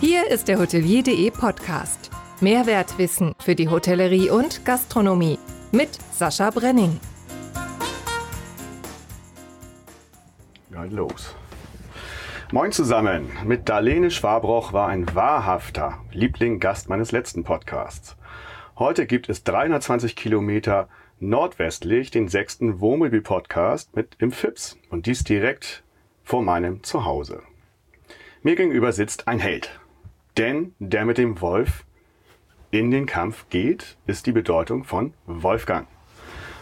[0.00, 2.10] Hier ist der Hotelier.de Podcast.
[2.40, 5.38] Mehrwertwissen für die Hotellerie und Gastronomie
[5.72, 6.98] mit Sascha Brenning.
[10.70, 11.36] Geht los.
[12.50, 13.30] Moin zusammen.
[13.44, 18.16] Mit Darlene Schwabroch war ein wahrhafter Liebling-Gast meines letzten Podcasts.
[18.78, 20.88] Heute gibt es 320 Kilometer
[21.18, 25.84] nordwestlich den sechsten Wohnmobil-Podcast mit im FIPS und dies direkt
[26.24, 27.42] vor meinem Zuhause.
[28.42, 29.78] Mir gegenüber sitzt ein Held.
[30.40, 31.84] Denn der mit dem Wolf
[32.70, 35.86] in den Kampf geht, ist die Bedeutung von Wolfgang.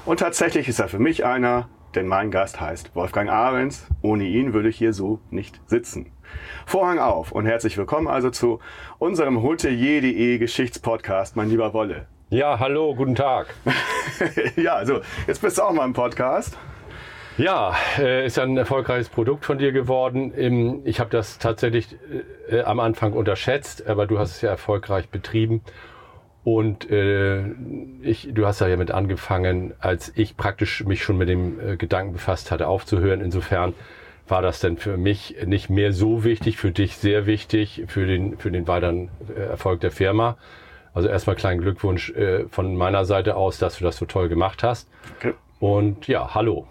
[0.05, 3.87] Und tatsächlich ist er für mich einer, denn mein Gast heißt Wolfgang Ahrens.
[4.03, 6.11] Ohne ihn würde ich hier so nicht sitzen.
[6.67, 8.59] Vorhang auf und herzlich willkommen also zu
[8.99, 12.09] unserem Hotelier.de Geschichtspodcast, mein lieber Wolle.
[12.31, 13.55] Ja, hallo, guten Tag.
[14.57, 16.59] ja, also jetzt bist du auch mal im Podcast.
[17.39, 20.83] Ja, äh, ist ein erfolgreiches Produkt von dir geworden.
[20.85, 21.97] Ich habe das tatsächlich
[22.51, 25.63] äh, am Anfang unterschätzt, aber du hast es ja erfolgreich betrieben.
[26.43, 27.45] Und äh,
[28.03, 32.13] ich, du hast ja mit angefangen, als ich praktisch mich schon mit dem äh, Gedanken
[32.13, 33.21] befasst hatte, aufzuhören.
[33.21, 33.75] Insofern
[34.27, 38.37] war das denn für mich nicht mehr so wichtig, für dich sehr wichtig, für den,
[38.39, 40.37] für den weiteren äh, Erfolg der Firma.
[40.93, 44.65] Also erstmal kleinen Glückwunsch äh, von meiner Seite aus, dass du das so toll gemacht
[44.65, 44.89] hast.
[45.19, 45.35] Okay.
[45.61, 46.69] Und ja, hallo.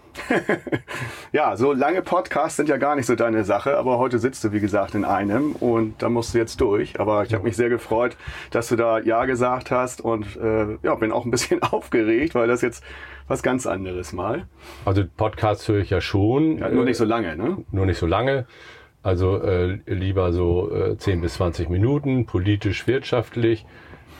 [1.32, 4.52] ja, so lange Podcasts sind ja gar nicht so deine Sache, aber heute sitzt du,
[4.52, 6.98] wie gesagt, in einem und da musst du jetzt durch.
[6.98, 8.16] Aber ich habe mich sehr gefreut,
[8.50, 12.48] dass du da Ja gesagt hast und äh, ja, bin auch ein bisschen aufgeregt, weil
[12.48, 12.82] das jetzt
[13.26, 14.46] was ganz anderes mal.
[14.86, 16.58] Also Podcasts höre ich ja schon.
[16.58, 17.58] Ja, nur nicht so lange, ne?
[17.70, 18.46] Nur nicht so lange.
[19.02, 23.66] Also äh, lieber so äh, 10 bis 20 Minuten, politisch, wirtschaftlich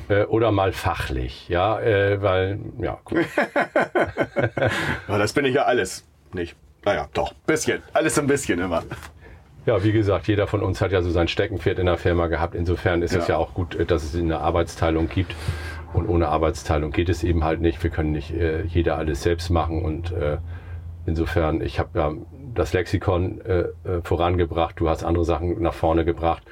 [0.09, 3.19] äh, oder mal fachlich, ja, äh, weil, ja, gut.
[5.09, 6.57] ja, das bin ich ja alles nicht.
[6.85, 7.83] Naja, doch, bisschen.
[7.93, 8.83] Alles ein bisschen immer.
[9.67, 12.55] Ja, wie gesagt, jeder von uns hat ja so sein Steckenpferd in der Firma gehabt.
[12.55, 13.21] Insofern ist ja.
[13.21, 15.35] es ja auch gut, dass es eine Arbeitsteilung gibt.
[15.93, 17.83] Und ohne Arbeitsteilung geht es eben halt nicht.
[17.83, 19.83] Wir können nicht äh, jeder alles selbst machen.
[19.83, 20.39] Und äh,
[21.05, 22.13] insofern, ich habe ja
[22.55, 23.67] das Lexikon äh, äh,
[24.03, 26.43] vorangebracht, du hast andere Sachen nach vorne gebracht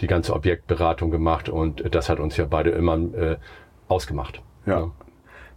[0.00, 3.36] die ganze Objektberatung gemacht und das hat uns ja beide immer äh,
[3.88, 4.42] ausgemacht.
[4.66, 4.80] Ja.
[4.80, 4.90] ja.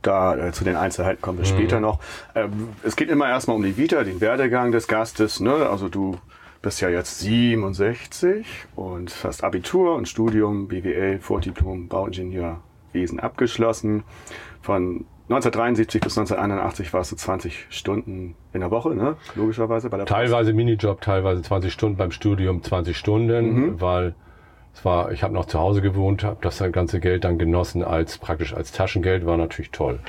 [0.02, 1.57] Da äh, zu den Einzelheiten kommen wir mhm.
[1.57, 2.00] später noch.
[2.34, 5.40] Ähm, es geht immer erstmal um die Vita, den Werdegang des Gastes.
[5.40, 5.53] Ne?
[5.69, 6.18] Also du
[6.62, 14.03] bist ja jetzt 67 und hast Abitur und Studium, BWL, Vordiplom, Bauingenieurwesen abgeschlossen.
[14.62, 19.16] Von 1973 bis 1981 warst du 20 Stunden in der Woche, ne?
[19.35, 20.58] logischerweise bei der Teilweise Post.
[20.58, 23.81] Minijob, teilweise 20 Stunden beim Studium, 20 Stunden, mhm.
[23.81, 24.13] weil
[24.73, 28.17] es war, ich habe noch zu Hause gewohnt, habe das ganze Geld dann genossen als
[28.17, 29.99] praktisch als Taschengeld, war natürlich toll.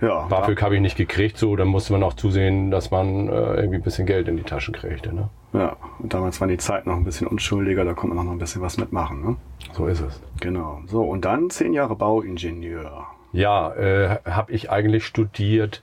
[0.00, 3.54] Ja, BAföG habe ich nicht gekriegt, so, dann musste man auch zusehen, dass man äh,
[3.54, 5.14] irgendwie ein bisschen Geld in die Taschen kriegte.
[5.14, 5.30] Ne?
[5.54, 8.38] Ja, und damals war die Zeit noch ein bisschen unschuldiger, da konnte man noch ein
[8.38, 9.22] bisschen was mitmachen.
[9.22, 9.36] Ne?
[9.72, 10.20] So ist es.
[10.40, 10.82] Genau.
[10.86, 13.06] So, und dann zehn Jahre Bauingenieur.
[13.32, 15.82] Ja, äh, habe ich eigentlich studiert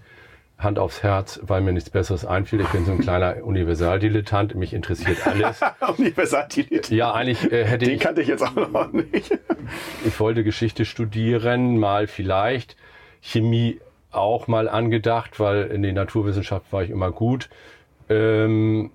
[0.57, 2.61] Hand aufs Herz, weil mir nichts Besseres einfiel.
[2.61, 4.55] Ich bin so ein kleiner Universaldilettant.
[4.55, 5.59] Mich interessiert alles.
[5.97, 6.89] Universaldilettant?
[6.89, 7.99] Ja, eigentlich äh, hätte Den ich...
[7.99, 9.37] Den kannte ich jetzt auch noch nicht.
[10.05, 12.77] ich wollte Geschichte studieren, mal vielleicht.
[13.21, 13.79] Chemie
[14.11, 17.49] auch mal angedacht, weil in den Naturwissenschaften war ich immer gut.
[18.09, 18.91] Ähm,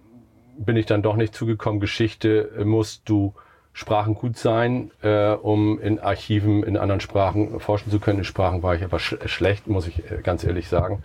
[0.59, 1.81] bin ich dann doch nicht zugekommen.
[1.81, 3.35] Geschichte musst du
[3.73, 8.19] Sprachen gut sein, äh, um in Archiven in anderen Sprachen forschen zu können.
[8.19, 11.05] In Sprachen war ich aber sch schlecht, muss ich äh, ganz ehrlich sagen.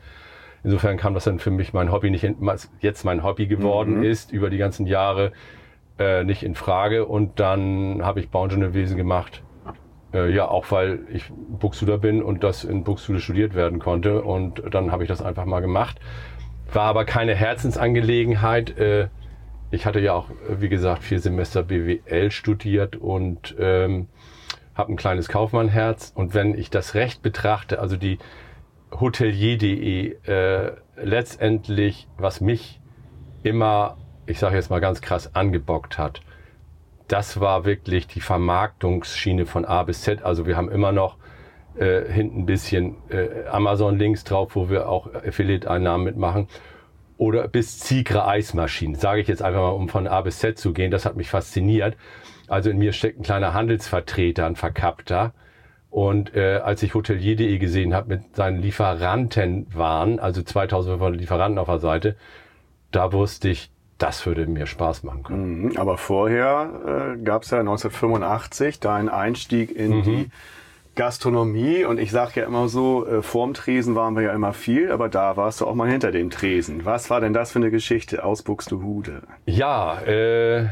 [0.64, 2.38] Insofern kam das dann für mich mein Hobby nicht in,
[2.80, 4.04] jetzt mein Hobby geworden mhm.
[4.04, 5.34] ist über die ganzen Jahre
[6.00, 9.44] äh, nicht in Frage und dann habe ich Bauingenieurwesen gemacht.
[10.14, 14.64] Äh, ja, auch weil ich Buxtehuder bin und das in Buxtehude studiert werden konnte und
[14.72, 16.00] dann habe ich das einfach mal gemacht.
[16.72, 18.78] War aber keine Herzensangelegenheit.
[18.78, 19.10] Äh,
[19.72, 24.08] ich hatte ja auch, wie gesagt, vier Semester BWL studiert und ähm,
[24.76, 26.12] habe ein kleines Kaufmannherz.
[26.16, 28.20] Und wenn ich das recht betrachte, also die
[29.00, 32.80] hotelier.de äh, letztendlich, was mich
[33.44, 36.22] immer, ich sage jetzt mal ganz krass, angebockt hat,
[37.08, 40.24] das war wirklich die Vermarktungsschiene von A bis Z.
[40.24, 41.18] Also wir haben immer noch
[41.76, 46.48] äh, hinten ein bisschen äh, Amazon-Links drauf, wo wir auch Affiliate-Einnahmen mitmachen.
[47.18, 50.74] Oder bis Ziegre Eismaschinen, sage ich jetzt einfach mal, um von A bis Z zu
[50.74, 50.92] gehen.
[50.92, 51.96] Das hat mich fasziniert.
[52.48, 55.34] Also in mir steckt ein kleiner Handelsvertreter, ein Verkappter,
[55.94, 61.68] und äh, als ich Hotelier.de gesehen habe mit seinen Lieferanten waren, also 2500 Lieferanten auf
[61.68, 62.16] der Seite,
[62.90, 63.70] da wusste ich,
[64.00, 65.62] das würde mir Spaß machen können.
[65.62, 70.04] Mhm, aber vorher äh, gab es ja 1985 deinen Einstieg in mhm.
[70.04, 70.30] die
[70.96, 74.92] Gastronomie und ich sage ja immer so, äh, vorm Tresen waren wir ja immer viel,
[74.92, 76.86] aber da warst du auch mal hinter dem Tresen.
[76.86, 79.22] Was war denn das für eine Geschichte aus Buxtehude?
[79.46, 80.70] Ja, äh,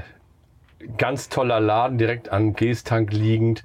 [0.98, 3.64] ganz toller Laden, direkt am Geestank liegend.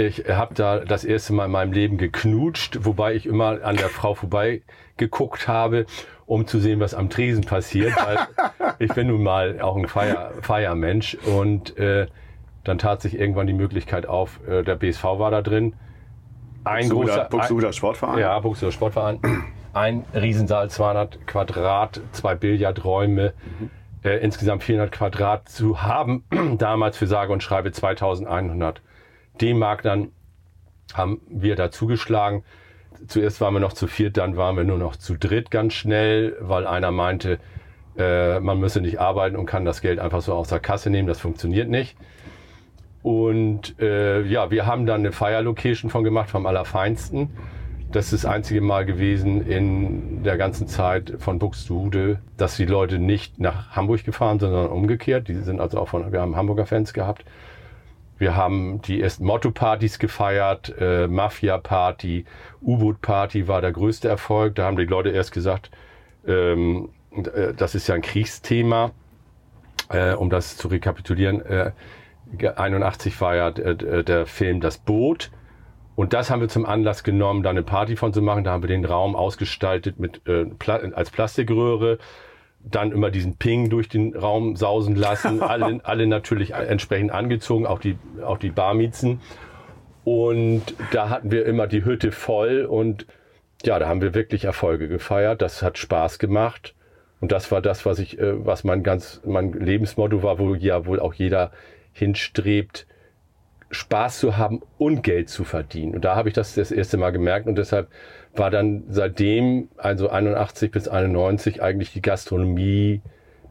[0.00, 3.90] Ich habe da das erste Mal in meinem Leben geknutscht, wobei ich immer an der
[3.90, 4.62] Frau vorbei
[4.96, 5.84] geguckt habe,
[6.24, 7.92] um zu sehen, was am Tresen passiert.
[7.96, 8.18] Weil
[8.78, 11.18] ich bin nun mal auch ein Feier, Feiermensch.
[11.26, 12.06] Und äh,
[12.64, 15.74] dann tat sich irgendwann die Möglichkeit auf, äh, der BSV war da drin.
[16.64, 18.18] Ein Buxtehuder, großer Buxtehuder Sportverein.
[18.18, 19.20] Ja, Buxtehuder Sportverein.
[19.74, 23.34] Ein Riesensaal, 200 Quadrat, zwei Billardräume.
[23.58, 23.70] Mhm
[24.02, 26.24] äh, insgesamt 400 Quadrat zu haben,
[26.56, 28.80] damals für sage und schreibe 2100
[29.40, 29.82] D-Mark.
[29.82, 30.08] Dann
[30.94, 32.44] haben wir da zugeschlagen.
[33.06, 36.36] Zuerst waren wir noch zu viert, dann waren wir nur noch zu dritt ganz schnell,
[36.40, 37.38] weil einer meinte,
[37.96, 41.08] äh, man müsse nicht arbeiten und kann das Geld einfach so aus der Kasse nehmen.
[41.08, 41.96] Das funktioniert nicht.
[43.02, 47.30] Und äh, ja, wir haben dann eine Fire Location von gemacht, vom Allerfeinsten.
[47.90, 52.98] Das ist das einzige Mal gewesen in der ganzen Zeit von Buxtehude, dass die Leute
[52.98, 55.26] nicht nach Hamburg gefahren, sondern umgekehrt.
[55.28, 57.24] Die sind also auch von, wir haben Hamburger Fans gehabt.
[58.20, 62.26] Wir haben die ersten Motto-Partys gefeiert, äh, Mafia-Party,
[62.60, 64.56] U-Boot-Party war der größte Erfolg.
[64.56, 65.70] Da haben die Leute erst gesagt,
[66.26, 68.90] ähm, äh, das ist ja ein Kriegsthema.
[69.88, 71.72] Äh, um das zu rekapitulieren, äh,
[72.54, 75.30] 81 war ja äh, der Film Das Boot
[75.96, 78.44] und das haben wir zum Anlass genommen, da eine Party von zu machen.
[78.44, 80.46] Da haben wir den Raum ausgestaltet mit äh,
[80.94, 81.98] als Plastikröhre,
[82.64, 87.80] dann immer diesen Ping durch den Raum sausen lassen, alle, alle natürlich entsprechend angezogen, auch
[87.80, 89.20] die, auch die Barmiezen.
[90.04, 90.62] Und
[90.92, 93.06] da hatten wir immer die Hütte voll und
[93.64, 95.42] ja, da haben wir wirklich Erfolge gefeiert.
[95.42, 96.74] Das hat Spaß gemacht.
[97.20, 100.86] Und das war das, was ich, äh, was mein ganz, mein Lebensmotto war, wo ja
[100.86, 101.52] wohl auch jeder
[101.92, 102.86] hinstrebt,
[103.70, 105.94] Spaß zu haben und Geld zu verdienen.
[105.94, 107.88] Und da habe ich das das erste Mal gemerkt und deshalb
[108.34, 113.00] war dann seitdem, also 81 bis 91, eigentlich die Gastronomie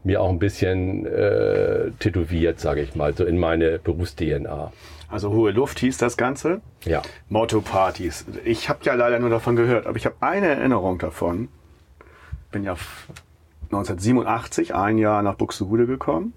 [0.02, 4.72] mir auch ein bisschen äh, tätowiert, sage ich mal, so in meine Berufs-DNA.
[5.08, 6.62] Also hohe Luft hieß das Ganze.
[6.84, 7.02] Ja.
[7.28, 8.24] Motto-Partys.
[8.44, 11.48] Ich habe ja leider nur davon gehört, aber ich habe eine Erinnerung davon.
[12.50, 12.76] Bin ja
[13.64, 16.32] 1987 ein Jahr nach Buxtehude gekommen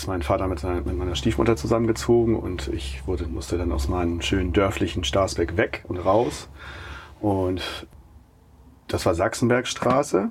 [0.00, 3.88] ist mein Vater mit, seiner, mit meiner Stiefmutter zusammengezogen und ich wurde, musste dann aus
[3.88, 6.48] meinem schönen dörflichen Starsbeck weg und raus.
[7.20, 7.62] Und
[8.88, 10.30] das war Sachsenbergstraße.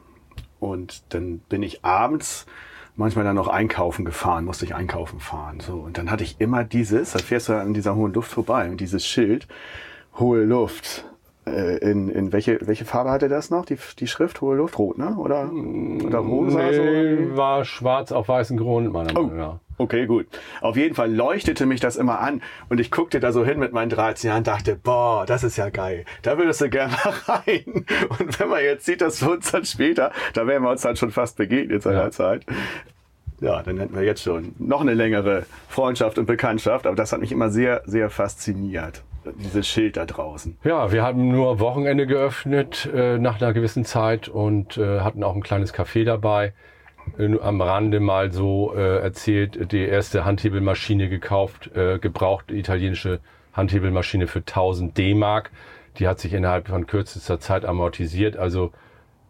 [0.60, 2.46] Und dann bin ich abends
[2.96, 5.62] manchmal dann noch einkaufen gefahren, musste ich einkaufen fahren.
[5.62, 5.76] So.
[5.76, 8.82] Und dann hatte ich immer dieses, da fährst du an dieser hohen Luft vorbei und
[8.82, 9.48] dieses Schild,
[10.18, 11.06] hohe Luft.
[11.46, 13.66] Äh, in, in welche, welche Farbe hatte das noch?
[13.66, 14.78] Die, die Schrift, hohe Luft?
[14.78, 15.16] Rot, ne?
[15.16, 16.60] Oder, oder rosa?
[16.60, 17.38] Nee, so?
[17.38, 19.24] war schwarz auf weißem Grund, meiner oh.
[19.24, 19.60] Meinung nach.
[19.80, 20.28] Okay, gut.
[20.60, 23.72] Auf jeden Fall leuchtete mich das immer an und ich guckte da so hin mit
[23.72, 26.04] meinen 13 Jahren und dachte, boah, das ist ja geil.
[26.22, 27.14] Da würdest du gerne mal
[27.48, 27.86] rein.
[28.10, 30.98] Und wenn man jetzt sieht, dass wir uns dann später, da wären wir uns dann
[30.98, 32.46] schon fast begegnet seinerzeit.
[33.40, 33.56] Ja.
[33.56, 37.22] ja, dann hätten wir jetzt schon noch eine längere Freundschaft und Bekanntschaft, aber das hat
[37.22, 39.02] mich immer sehr, sehr fasziniert
[39.38, 40.58] dieses Schild da draußen.
[40.64, 45.36] Ja, wir haben nur Wochenende geöffnet äh, nach einer gewissen Zeit und äh, hatten auch
[45.36, 46.54] ein kleines Café dabei.
[47.18, 53.20] Am Rande mal so äh, erzählt, die erste Handhebelmaschine gekauft, äh, gebraucht italienische
[53.54, 55.52] Handhebelmaschine für 1000 D-Mark.
[55.98, 58.38] Die hat sich innerhalb von kürzester Zeit amortisiert.
[58.38, 58.72] Also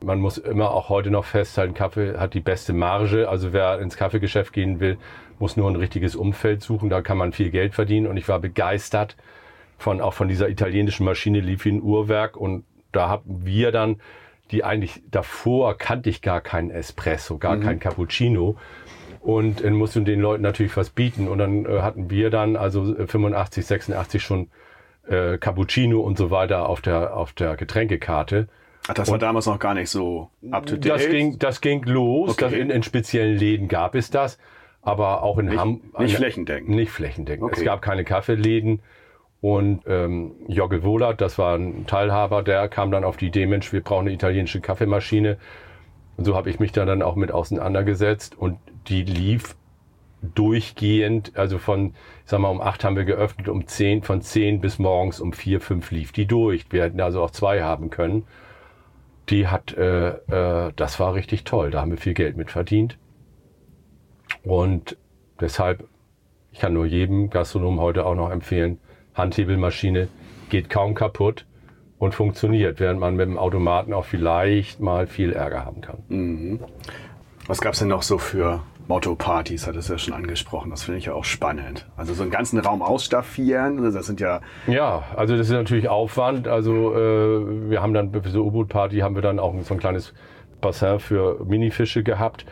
[0.04, 3.28] man muss immer auch heute noch festhalten, Kaffee hat die beste Marge.
[3.28, 4.98] Also wer ins Kaffeegeschäft gehen will,
[5.40, 6.90] muss nur ein richtiges Umfeld suchen.
[6.90, 8.08] Da kann man viel Geld verdienen.
[8.08, 9.16] Und ich war begeistert
[9.78, 12.38] von auch von dieser italienischen Maschine lief wie ein Uhrwerk.
[12.38, 13.98] Und da haben wir dann
[14.52, 17.62] die eigentlich davor kannte ich gar keinen Espresso, gar mhm.
[17.62, 18.58] kein Cappuccino
[19.22, 22.96] und äh, musste den Leuten natürlich was bieten und dann äh, hatten wir dann also
[22.96, 24.50] 85, 86 schon
[25.08, 28.48] äh, Cappuccino und so weiter auf der auf der Getränkekarte.
[28.88, 30.92] Ach, das und war damals noch gar nicht so up to date.
[30.92, 32.60] Das ging das ging los, okay.
[32.60, 34.40] in, in speziellen Läden gab es das,
[34.82, 36.70] aber auch in Hamburg nicht flächendeckend.
[36.70, 37.44] Nicht flächendeckend.
[37.44, 37.60] Okay.
[37.60, 38.82] Es gab keine Kaffeeläden
[39.42, 43.72] und ähm, Jogge Wohlert, das war ein Teilhaber, der kam dann auf die Idee, Mensch,
[43.72, 45.38] wir brauchen eine italienische Kaffeemaschine.
[46.18, 49.56] Und so habe ich mich da dann auch mit auseinandergesetzt und die lief
[50.22, 51.94] durchgehend, also von,
[52.26, 55.32] ich sag mal, um acht haben wir geöffnet, um zehn, von zehn bis morgens um
[55.32, 56.66] vier, fünf lief die durch.
[56.72, 58.26] Wir hätten also auch zwei haben können.
[59.30, 62.98] Die hat, äh, äh, das war richtig toll, da haben wir viel Geld mit verdient.
[64.44, 64.98] Und
[65.40, 65.88] deshalb,
[66.52, 68.80] ich kann nur jedem Gastronom heute auch noch empfehlen,
[69.20, 70.08] Handhebelmaschine
[70.50, 71.46] geht kaum kaputt
[72.00, 76.04] und funktioniert, während man mit dem Automaten auch vielleicht mal viel Ärger haben kann.
[76.08, 76.60] Mhm.
[77.48, 80.72] Was gab es denn noch so für Motto-Partys, hat es ja schon angesprochen.
[80.72, 81.88] Das finde ich ja auch spannend.
[81.96, 84.42] Also so einen ganzen Raum ausstaffieren, das sind ja...
[84.66, 86.48] Ja, also das ist natürlich Aufwand.
[86.48, 90.14] Also äh, wir haben dann für so U-Boot-Party haben wir dann auch so ein kleines
[90.60, 92.48] Bassin für Minifische gehabt.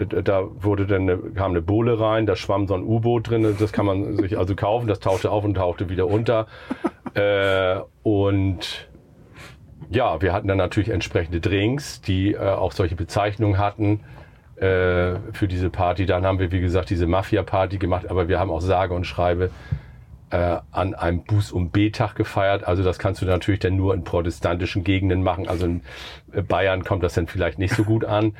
[0.00, 3.56] Äh, da wurde dann eine, kam eine Bohle rein, da schwamm so ein U-Boot drin,
[3.58, 6.46] das kann man sich also kaufen, das tauchte auf und tauchte wieder unter.
[7.14, 8.88] äh, und
[9.90, 14.00] ja, wir hatten dann natürlich entsprechende Drinks, die äh, auch solche Bezeichnungen hatten
[14.56, 16.06] äh, für diese Party.
[16.06, 19.50] Dann haben wir, wie gesagt, diese Mafia-Party gemacht, aber wir haben auch sage und schreibe
[20.30, 22.64] äh, an einem Buß- und B-Tag gefeiert.
[22.64, 25.48] Also das kannst du natürlich dann nur in protestantischen Gegenden machen.
[25.48, 25.82] Also in
[26.32, 28.36] äh, Bayern kommt das dann vielleicht nicht so gut an.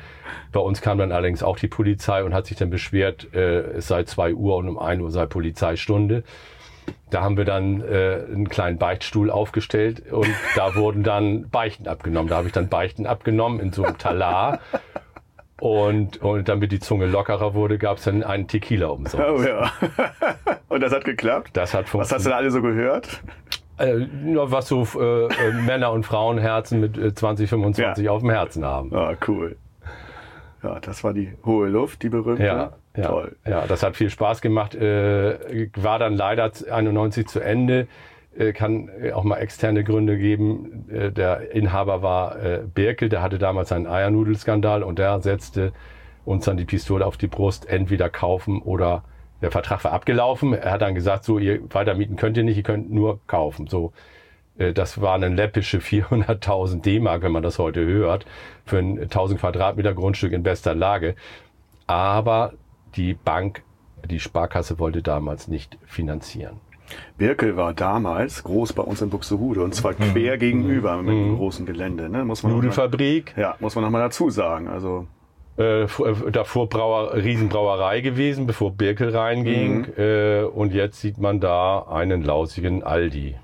[0.51, 3.87] Bei uns kam dann allerdings auch die Polizei und hat sich dann beschwert, äh, es
[3.87, 6.23] sei zwei Uhr und um ein Uhr sei Polizeistunde.
[7.09, 12.29] Da haben wir dann äh, einen kleinen Beichtstuhl aufgestellt und da wurden dann Beichten abgenommen.
[12.29, 14.59] Da habe ich dann Beichten abgenommen in so einem Talar.
[15.61, 19.27] Und, und damit die Zunge lockerer wurde, gab es dann einen Tequila umsonst.
[19.29, 19.71] Oh ja.
[20.69, 21.51] Und das hat geklappt?
[21.53, 23.21] Das hat Was hast du da alle so gehört?
[23.77, 28.31] Äh, nur was so äh, äh, Männer- und Frauenherzen mit äh, 20, 25 auf dem
[28.31, 28.91] Herzen haben.
[28.91, 29.55] Ah, cool.
[30.63, 32.43] Ja, das war die hohe Luft, die berühmte.
[32.43, 33.35] Ja, ja, Toll.
[33.45, 34.73] ja, das hat viel Spaß gemacht.
[34.73, 37.87] Äh, war dann leider 91 zu Ende.
[38.37, 40.85] Äh, kann äh, auch mal externe Gründe geben.
[40.89, 42.37] Äh, der Inhaber war
[42.73, 45.73] Birkel, der hatte damals einen Eiernudelskandal und der setzte
[46.23, 49.03] uns dann die Pistole auf die Brust, entweder kaufen oder
[49.41, 50.53] der Vertrag war abgelaufen.
[50.53, 53.65] Er hat dann gesagt, so, ihr weiter mieten könnt ihr nicht, ihr könnt nur kaufen.
[53.65, 53.91] So,
[54.55, 58.27] das waren ein läppische 400.000 D-Mark, wenn man das heute hört,
[58.65, 61.15] für ein 1000 Quadratmeter Grundstück in bester Lage.
[61.87, 62.53] Aber
[62.95, 63.63] die Bank,
[64.05, 66.59] die Sparkasse wollte damals nicht finanzieren.
[67.17, 71.65] Birkel war damals groß bei uns in Buxtehude und zwar quer gegenüber mit einem großen
[71.65, 72.09] Gelände.
[72.09, 72.25] Ne?
[72.25, 74.67] Muss man noch mal, Nudelfabrik, ja, muss man nochmal dazu sagen.
[74.67, 75.07] Also
[75.57, 75.87] äh, äh,
[76.31, 79.85] davor Brauer, Riesenbrauerei gewesen, bevor Birkel reinging.
[79.97, 83.35] Äh, und jetzt sieht man da einen lausigen Aldi.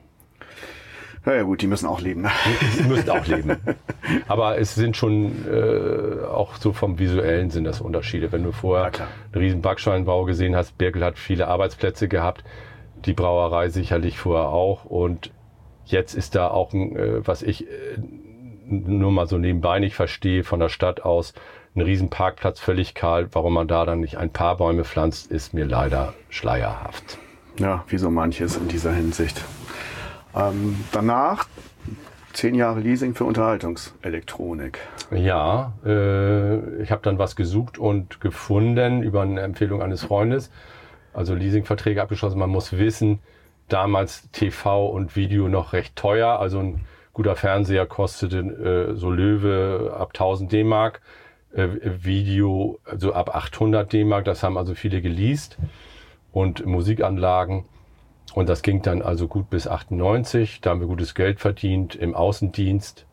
[1.25, 2.21] naja gut, die müssen auch leben.
[2.21, 2.31] Ne?
[2.79, 3.57] Die müssten auch leben.
[4.27, 8.31] Aber es sind schon äh, auch so vom visuellen sind das Unterschiede.
[8.31, 12.43] Wenn du vorher Ja, einen riesen Backsteinbau gesehen hast, Birkel hat viele Arbeitsplätze gehabt,
[13.05, 14.85] die Brauerei sicherlich vorher auch.
[14.85, 15.31] Und
[15.85, 17.97] jetzt ist da auch äh, was ich äh,
[18.69, 21.33] nur mal so nebenbei nicht verstehe, von der Stadt aus
[21.75, 23.29] ein riesen Parkplatz völlig kahl.
[23.31, 27.17] Warum man da dann nicht ein paar Bäume pflanzt, ist mir leider schleierhaft.
[27.59, 29.43] Ja, wie so manches in dieser Hinsicht.
[30.35, 31.47] Ähm, danach
[32.33, 34.79] zehn Jahre Leasing für Unterhaltungselektronik.
[35.11, 40.51] Ja, äh, ich habe dann was gesucht und gefunden über eine Empfehlung eines Freundes.
[41.17, 42.37] Also Leasingverträge abgeschlossen.
[42.37, 43.17] Man muss wissen,
[43.69, 46.39] damals TV und Video noch recht teuer.
[46.39, 46.81] Also ein
[47.11, 48.37] guter Fernseher kostete
[48.91, 51.01] äh, so Löwe ab 1000 D-Mark,
[51.53, 54.25] äh, Video also ab 800 D-Mark.
[54.25, 55.57] Das haben also viele geleast
[56.31, 57.65] und Musikanlagen.
[58.35, 60.61] Und das ging dann also gut bis 98.
[60.61, 63.06] Da haben wir gutes Geld verdient im Außendienst.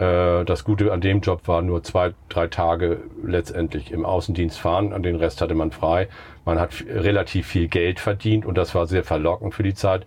[0.00, 4.92] Äh, Das Gute an dem Job war nur zwei, drei Tage letztendlich im Außendienst fahren.
[4.92, 6.08] An den Rest hatte man frei.
[6.44, 10.06] Man hat relativ viel Geld verdient und das war sehr verlockend für die Zeit.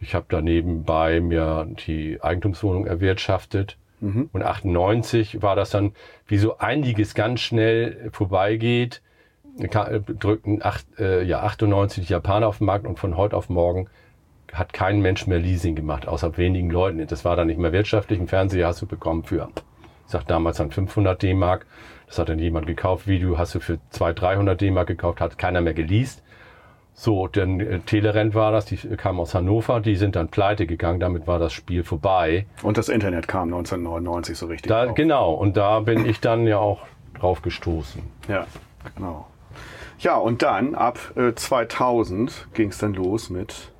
[0.00, 3.76] Ich habe da nebenbei mir die Eigentumswohnung erwirtschaftet.
[4.32, 5.92] Und 98 war das dann,
[6.26, 9.00] wie so einiges ganz schnell vorbeigeht,
[9.58, 13.88] drückten acht, äh, ja, 98 die Japaner auf den Markt und von heute auf morgen
[14.52, 17.04] hat kein Mensch mehr Leasing gemacht, außer wenigen Leuten.
[17.06, 18.20] Das war dann nicht mehr wirtschaftlich.
[18.20, 21.66] Ein Fernseher hast du bekommen für, ich sag damals dann 500 D-Mark.
[22.06, 23.06] Das hat dann jemand gekauft.
[23.06, 26.22] Video hast du für 200, 300 D-Mark gekauft, hat keiner mehr geleast.
[26.96, 31.00] So, dann äh, Telerent war das, die kamen aus Hannover, die sind dann pleite gegangen,
[31.00, 32.46] damit war das Spiel vorbei.
[32.62, 34.68] Und das Internet kam 1999 so richtig.
[34.68, 36.82] Da, genau, und da bin ich dann ja auch
[37.18, 38.00] drauf gestoßen.
[38.28, 38.46] Ja,
[38.94, 39.26] genau.
[39.98, 43.72] Ja, und dann ab äh, 2000 ging es dann los mit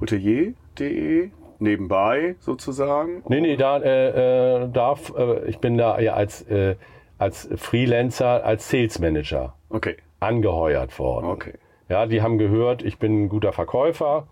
[0.00, 3.22] hotelier.de, nebenbei sozusagen.
[3.28, 6.76] Nee, nee, da äh, äh, darf, äh, ich bin da ja als, äh,
[7.18, 11.26] als Freelancer, als Sales Manager Okay, angeheuert worden.
[11.26, 11.54] okay.
[11.88, 14.26] Ja, die haben gehört, ich bin ein guter Verkäufer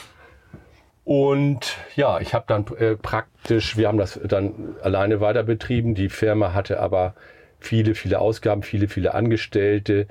[1.05, 5.95] Und ja, ich habe dann äh, praktisch, wir haben das dann alleine weiter betrieben.
[5.95, 7.15] Die Firma hatte aber
[7.59, 10.07] viele, viele Ausgaben, viele, viele Angestellte.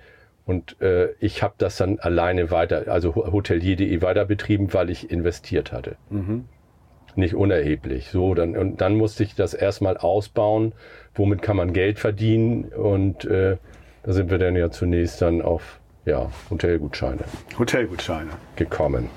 [0.48, 5.74] Und äh, ich habe das dann alleine weiter, also hotelier.de weiter betrieben, weil ich investiert
[5.74, 5.98] hatte.
[7.16, 8.10] Nicht unerheblich.
[8.10, 10.74] So, dann, und dann musste ich das erstmal ausbauen.
[11.16, 12.64] Womit kann man Geld verdienen?
[12.64, 13.58] Und äh,
[14.04, 17.26] da sind wir dann ja zunächst dann auf ja, Hotelgutscheine
[17.60, 18.30] Hotelgutscheine.
[18.56, 19.10] gekommen.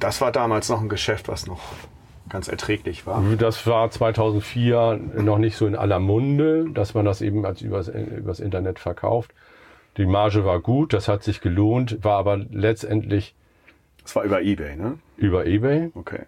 [0.00, 1.60] Das war damals noch ein Geschäft, was noch
[2.28, 3.22] ganz erträglich war.
[3.38, 7.88] Das war 2004 noch nicht so in aller Munde, dass man das eben als übers,
[7.88, 9.32] übers Internet verkauft.
[9.96, 13.34] Die Marge war gut, das hat sich gelohnt, war aber letztendlich
[14.02, 14.98] Das war über Ebay, ne?
[15.16, 15.90] über eBay.
[15.94, 16.22] Okay.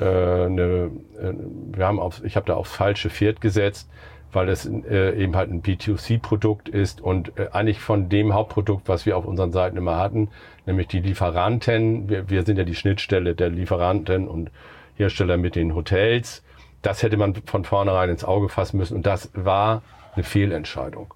[0.00, 1.32] Äh, eine, äh,
[1.72, 3.90] wir haben auf, ich habe da aufs falsche Pferd gesetzt,
[4.32, 9.04] weil es äh, eben halt ein B2C-Produkt ist und äh, eigentlich von dem Hauptprodukt, was
[9.04, 10.28] wir auf unseren Seiten immer hatten,
[10.66, 12.08] nämlich die Lieferanten.
[12.08, 14.50] Wir, wir sind ja die Schnittstelle der Lieferanten und
[14.96, 16.42] Hersteller mit den Hotels.
[16.82, 19.82] Das hätte man von vornherein ins Auge fassen müssen und das war
[20.14, 21.14] eine Fehlentscheidung.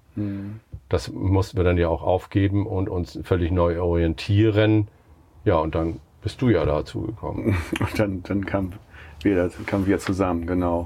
[0.89, 4.87] Das mussten wir dann ja auch aufgeben und uns völlig neu orientieren.
[5.43, 7.55] Ja, und dann bist du ja dazu gekommen.
[7.79, 8.73] Und dann, dann kam
[9.21, 10.85] wir, kamen wir zusammen, genau.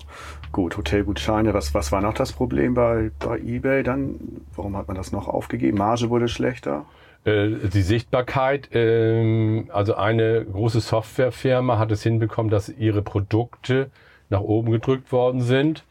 [0.52, 1.54] Gut, Hotelgutscheine.
[1.54, 4.42] Was, was war noch das Problem bei, bei eBay dann?
[4.56, 5.78] Warum hat man das noch aufgegeben?
[5.78, 6.86] Marge wurde schlechter.
[7.26, 13.92] Äh, die Sichtbarkeit, ähm, also eine große Softwarefirma hat es hinbekommen, dass ihre Produkte
[14.30, 15.84] nach oben gedrückt worden sind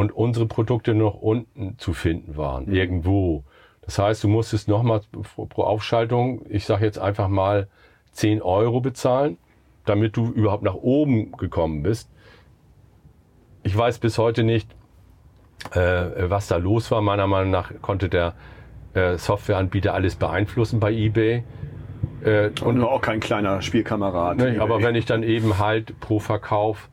[0.00, 3.44] und unsere Produkte noch unten zu finden waren, irgendwo.
[3.82, 5.02] Das heißt, du musstest nochmal
[5.34, 7.68] pro Aufschaltung, ich sage jetzt einfach mal
[8.12, 9.36] 10 Euro bezahlen,
[9.84, 12.08] damit du überhaupt nach oben gekommen bist.
[13.62, 14.74] Ich weiß bis heute nicht,
[15.72, 17.02] äh, was da los war.
[17.02, 18.32] Meiner Meinung nach konnte der
[18.94, 21.44] äh, Softwareanbieter alles beeinflussen bei eBay.
[22.24, 24.38] Äh, Und nur auch kein kleiner Spielkamerad.
[24.38, 26.88] Ne, aber wenn ich dann eben halt pro Verkauf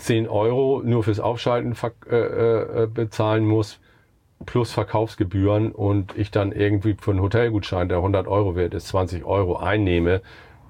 [0.00, 3.78] 10 Euro nur fürs Aufschalten verk- äh, äh, bezahlen muss,
[4.46, 9.24] plus Verkaufsgebühren und ich dann irgendwie für einen Hotelgutschein, der 100 Euro wert ist, 20
[9.24, 10.22] Euro einnehme,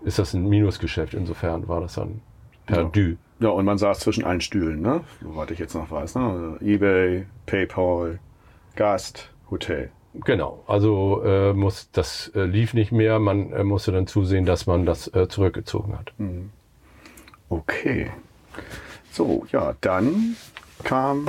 [0.03, 1.14] ist das ein Minusgeschäft.
[1.14, 2.21] Insofern war das dann
[2.66, 3.16] perdu.
[3.38, 5.01] Ja, und man saß zwischen allen Stühlen, ne?
[5.23, 6.23] Soweit ich jetzt noch weiß, ne?
[6.23, 8.19] Also eBay, PayPal,
[8.77, 9.90] Gast, Hotel.
[10.14, 13.21] Genau, also äh, muss das äh, lief nicht mehr.
[13.21, 16.12] Man äh, musste dann zusehen, dass man das äh, zurückgezogen hat.
[17.49, 18.11] Okay.
[19.11, 20.37] So, ja, dann
[20.85, 21.27] kam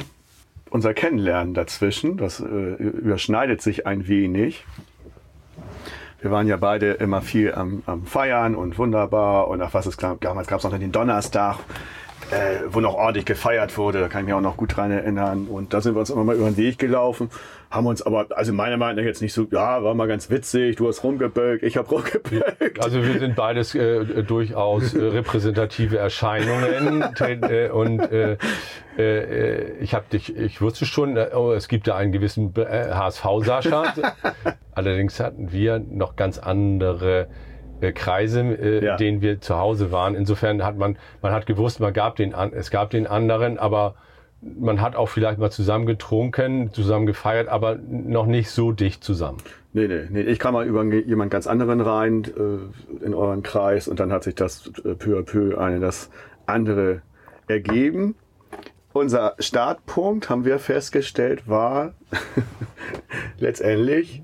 [0.69, 2.17] unser Kennenlernen dazwischen.
[2.17, 4.65] Das äh, überschneidet sich ein wenig.
[6.21, 9.47] Wir waren ja beide immer viel am, am Feiern und wunderbar.
[9.47, 11.57] Und ach was es gab, damals gab es noch den Donnerstag,
[12.31, 13.99] äh, wo noch ordentlich gefeiert wurde.
[13.99, 15.47] Da kann ich mich auch noch gut dran erinnern.
[15.47, 17.29] Und da sind wir uns immer mal über den Weg gelaufen.
[17.69, 20.75] Haben uns aber, also meiner Meinung nach jetzt nicht so, ja, war mal ganz witzig.
[20.75, 22.83] Du hast rumgebölkt, ich hab rumgebölkt.
[22.83, 28.37] Also wir sind beides äh, durchaus äh, repräsentative Erscheinungen äh, und äh,
[28.97, 33.25] äh, ich habe dich, ich wusste schon, oh, es gibt da einen gewissen äh, HSV
[33.43, 33.93] Sascha.
[34.73, 37.27] Allerdings hatten wir noch ganz andere
[37.81, 38.95] äh, Kreise, äh, Ja.
[38.97, 40.15] denen wir zu Hause waren.
[40.15, 43.95] Insofern hat man, man hat gewusst, man gab den, es gab den anderen, aber
[44.41, 49.37] man hat auch vielleicht mal zusammen getrunken, zusammen gefeiert, aber noch nicht so dicht zusammen.
[49.73, 50.21] Nee, nee, nee.
[50.21, 54.23] Ich kam mal über jemand ganz anderen rein äh, in euren Kreis und dann hat
[54.23, 56.09] sich das äh, peu à peu eine das
[56.45, 57.01] andere
[57.47, 58.15] ergeben.
[58.93, 61.93] Unser Startpunkt, haben wir festgestellt, war
[63.39, 64.21] letztendlich,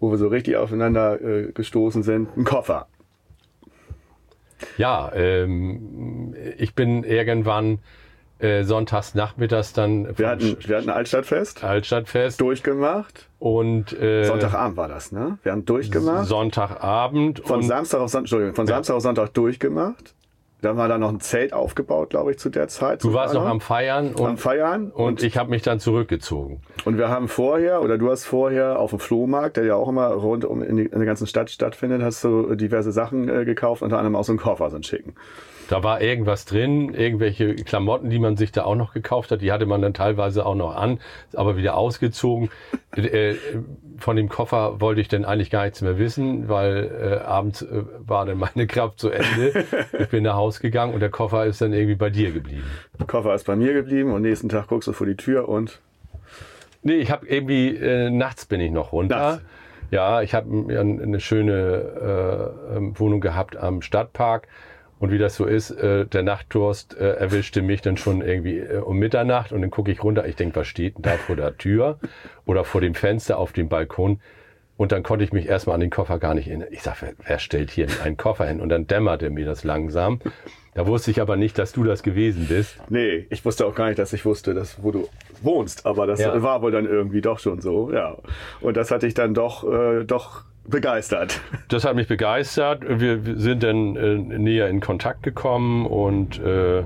[0.00, 2.86] wo wir so richtig aufeinander äh, gestoßen sind, ein Koffer.
[4.76, 7.78] Ja, ähm, ich bin irgendwann
[8.40, 13.28] äh, sonntags nachmittags dann Wir hatten, wir hatten Altstadtfest Altstadtfest durchgemacht.
[13.38, 15.38] und äh, Sonntagabend war das, ne?
[15.42, 16.26] Wir haben durchgemacht.
[16.26, 18.74] Sonntagabend Von und Samstag auf Sonntag, Entschuldigung, von Ja.
[18.74, 20.14] Samstag auf Sonntag durchgemacht.
[20.60, 23.04] Dann war da noch ein Zelt aufgebaut, glaube ich, zu der Zeit.
[23.04, 26.60] du warst noch am Feiern und, am Feiern und ich habe mich dann zurückgezogen.
[26.84, 30.08] Und wir haben vorher, oder du hast vorher auf dem Flohmarkt, der ja auch immer
[30.08, 33.82] rund um in, die, in der ganzen Stadt stattfindet, hast du diverse Sachen äh, gekauft,
[33.82, 35.14] unter anderem auch so einen Koffer, so einen schicken.
[35.68, 39.42] Da war irgendwas drin, irgendwelche Klamotten, die man sich da auch noch gekauft hat.
[39.42, 40.98] Die hatte man dann teilweise auch noch an,
[41.34, 42.50] aber wieder ausgezogen.
[42.96, 43.34] Äh,
[43.98, 47.82] von dem Koffer wollte ich dann eigentlich gar nichts mehr wissen, weil äh, abends äh,
[47.98, 49.66] war dann meine Kraft zu Ende.
[49.98, 52.64] Ich bin nach Hause gegangen und der Koffer ist dann irgendwie bei dir geblieben.
[52.98, 55.80] Der Koffer ist bei mir geblieben und nächsten Tag guckst du vor die Tür und
[56.82, 59.16] Nee, ich habe irgendwie äh, nachts bin ich noch runter.
[59.16, 59.44] Nachts.
[59.90, 64.46] Ja, ich habe eine schöne äh, ähm, Wohnung gehabt am Stadtpark.
[65.00, 68.78] Und wie das so ist, äh, der Nachtdurst äh, erwischte mich dann schon irgendwie äh,
[68.78, 70.26] um Mitternacht und dann gucke ich runter.
[70.26, 71.98] Ich denke, was steht denn da vor der Tür
[72.46, 74.20] oder vor dem Fenster auf dem Balkon?
[74.76, 76.68] Und dann konnte ich mich erstmal an den Koffer gar nicht erinnern.
[76.70, 78.60] Ich sag, wer, wer stellt hier einen Koffer hin?
[78.60, 80.20] Und dann dämmerte mir das langsam.
[80.74, 82.76] Da wusste ich aber nicht, dass du das gewesen bist.
[82.88, 85.08] Nee, ich wusste auch gar nicht, dass ich wusste, dass, wo du
[85.42, 86.40] wohnst, aber das Ja.
[86.42, 88.16] war wohl dann irgendwie doch schon so, ja.
[88.60, 91.40] Und das hat dich dann doch, äh, doch begeistert.
[91.68, 92.82] Das hat mich begeistert.
[92.86, 96.84] Wir sind dann äh, näher in Kontakt gekommen und äh,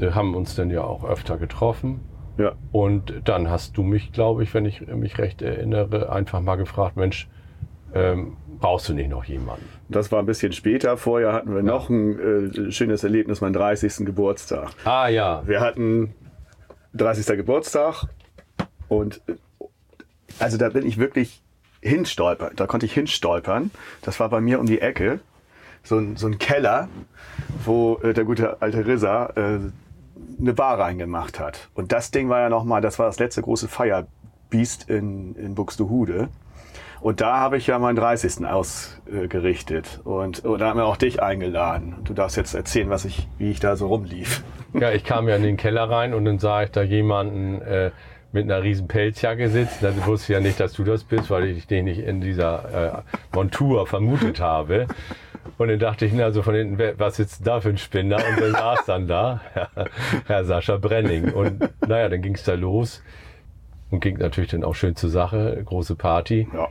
[0.00, 2.00] haben uns dann ja auch öfter getroffen.
[2.38, 2.52] Ja.
[2.72, 6.96] Und dann hast du mich, glaube ich, wenn ich mich recht erinnere, einfach mal gefragt,
[6.96, 7.28] Mensch,
[7.94, 9.64] ähm, brauchst du nicht noch jemanden?
[9.88, 10.96] Das war ein bisschen später.
[10.96, 14.04] Vorher hatten wir noch ein äh, schönes Erlebnis, meinen 30.
[14.04, 14.70] Geburtstag.
[14.84, 16.14] Ah ja, Wir hatten
[16.94, 17.36] 30.
[17.36, 18.06] Geburtstag
[18.88, 19.34] und äh,
[20.40, 21.43] also da bin ich wirklich
[21.84, 22.52] hinstolpern.
[22.56, 23.70] Da konnte ich hinstolpern.
[24.02, 25.20] Das war bei mir um die Ecke.
[25.82, 26.88] So ein, so ein Keller,
[27.64, 29.58] wo äh, der gute alte Rissa äh,
[30.40, 31.68] eine Bar reingemacht hat.
[31.74, 36.28] Und das Ding war ja nochmal, das war das letzte große Feierbiest in, in Buxtehude.
[37.00, 38.46] Und da habe ich ja meinen 30.
[38.46, 40.00] ausgerichtet.
[40.04, 41.96] Und, und da haben wir auch dich eingeladen.
[42.04, 44.42] Du darfst jetzt erzählen, was ich, wie ich da so rumlief.
[44.72, 47.90] ja, ich kam ja in den Keller rein und dann sah ich da jemanden äh,
[48.34, 49.78] mit einer riesen Pelzjacke sitzen.
[49.80, 53.04] Dann wusste ich ja nicht, dass du das bist, weil ich dich nicht in dieser
[53.04, 54.88] äh, Montur vermutet habe.
[55.56, 58.16] Und dann dachte ich, na, also von hinten, was sitzt da für ein Spinner?
[58.16, 59.68] Und dann saß dann da Herr,
[60.26, 61.32] Herr Sascha Brenning.
[61.32, 63.02] Und naja, dann ging es da los
[63.90, 66.48] und ging natürlich dann auch schön zur Sache, große Party.
[66.52, 66.68] Ja.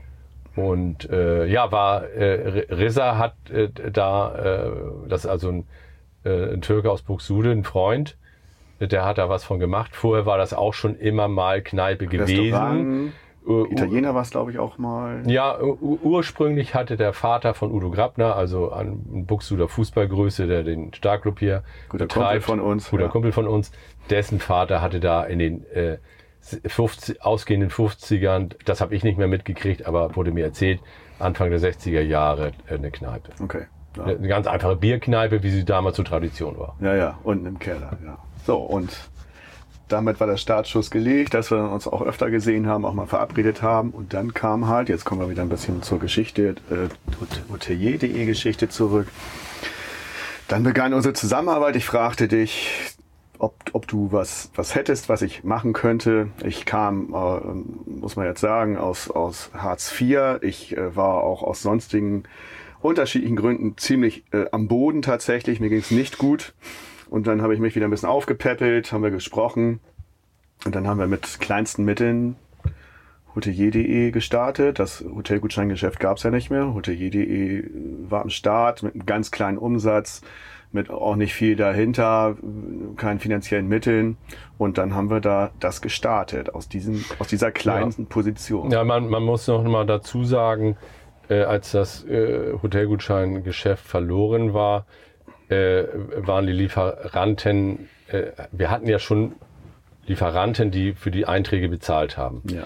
[0.56, 4.72] Und äh, ja, war äh, Rissa hat äh, da, äh,
[5.08, 5.68] das ist also ein,
[6.26, 8.18] äh, ein Türke aus Buxtehude, ein Freund,
[8.88, 9.96] der hat da was von gemacht.
[9.96, 13.14] Vorher war das auch schon immer mal Kneipe gewesen.
[13.48, 15.24] Äh, Italiener war es, glaube ich, auch mal.
[15.26, 21.40] ja, ursprünglich hatte der Vater von Udo Grabner, also ein Buxtehuder Fußballgröße, der den Starkclub
[21.40, 23.10] hier Guter betreibt, Kumpel von uns, guter ja.
[23.10, 23.72] Kumpel von uns,
[24.10, 25.98] dessen Vater hatte da in den äh,
[26.42, 30.82] 50, ausgehenden 50ern, das habe ich nicht mehr mitgekriegt, aber wurde mir erzählt,
[31.20, 33.32] Anfang der 60er Jahre äh, eine Kneipe.
[33.42, 33.66] Okay.
[33.98, 34.06] Ja.
[34.06, 36.76] Eine ganz einfache Bierkneipe, wie sie damals zur Tradition war.
[36.82, 38.18] ja, ja, unten im Keller, ja.
[38.46, 38.90] So, und
[39.88, 43.62] damit war der Startschuss gelegt, dass wir uns auch öfter gesehen haben, auch mal verabredet
[43.62, 43.92] haben.
[43.92, 46.90] Und dann kam halt, jetzt kommen wir wieder ein bisschen zur Geschichte, äh,
[47.52, 49.08] hotelier.de Geschichte zurück.
[50.48, 51.76] Dann begann unsere Zusammenarbeit.
[51.76, 52.96] Ich fragte dich,
[53.38, 56.30] ob, ob du was, was hättest, was ich machen könnte.
[56.44, 60.40] Ich kam, äh, muss man jetzt sagen, aus, aus Hartz IV.
[60.42, 62.24] Ich äh, war auch aus sonstigen
[62.82, 65.60] unterschiedlichen Gründen ziemlich äh, am Boden tatsächlich.
[65.60, 66.54] Mir ging es nicht gut.
[67.14, 69.82] Und dann habe ich mich wieder ein bisschen aufgepäppelt, haben wir gesprochen.
[70.66, 72.38] Und dann haben wir mit kleinsten Mitteln
[73.36, 74.80] hotelier.de gestartet.
[74.80, 76.74] Das Hotelgutscheingeschäft gab es ja nicht mehr.
[76.74, 77.70] Hotelier.de
[78.10, 80.24] war am Start mit einem ganz kleinen Umsatz,
[80.72, 82.36] mit auch nicht viel dahinter,
[82.96, 84.18] keinen finanziellen Mitteln.
[84.58, 88.72] Und dann haben wir da das gestartet aus, diesem, aus dieser kleinen Position.
[88.72, 90.78] Ja, man, man muss noch mal dazu sagen,
[91.30, 94.88] äh, als das äh, Hotelgutscheingeschäft verloren war,
[95.54, 99.34] äh, waren die Lieferanten, äh, wir hatten ja schon
[100.06, 102.42] Lieferanten, die für die Einträge bezahlt haben.
[102.50, 102.64] Ja.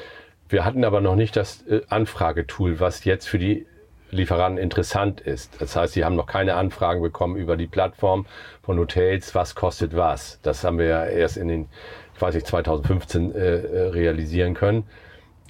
[0.50, 3.65] Wir hatten aber noch nicht das äh, Anfragetool, was jetzt für die
[4.12, 5.62] Lieferanten interessant ist.
[5.62, 8.26] Das heißt, sie haben noch keine Anfragen bekommen über die Plattform
[8.63, 10.39] von Hotels, was kostet was.
[10.41, 11.69] Das haben wir ja erst in den,
[12.15, 14.86] ich weiß nicht, 2015 äh, äh, realisieren können.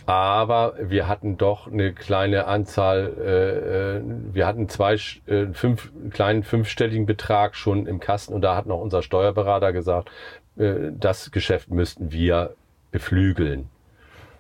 [0.08, 4.94] Aber wir hatten doch eine kleine Anzahl, äh, äh, wir hatten zwei,
[5.26, 9.74] äh, fünf, einen kleinen fünfstelligen Betrag schon im Kasten und da hat noch unser Steuerberater
[9.74, 10.10] gesagt,
[10.56, 12.56] äh, das Geschäft müssten wir
[12.92, 13.68] beflügeln.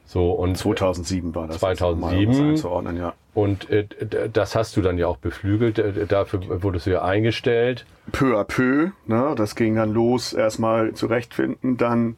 [0.05, 1.59] So und 2007 war das.
[1.59, 1.91] 2007.
[1.93, 3.13] um mal was einzuordnen, ja.
[3.33, 3.85] und äh,
[4.31, 5.79] das hast du dann ja auch beflügelt.
[5.79, 7.85] Äh, Dafür wurdest du ja eingestellt.
[8.13, 12.15] peu à peu, ne, das ging dann los, erstmal zurechtfinden, dann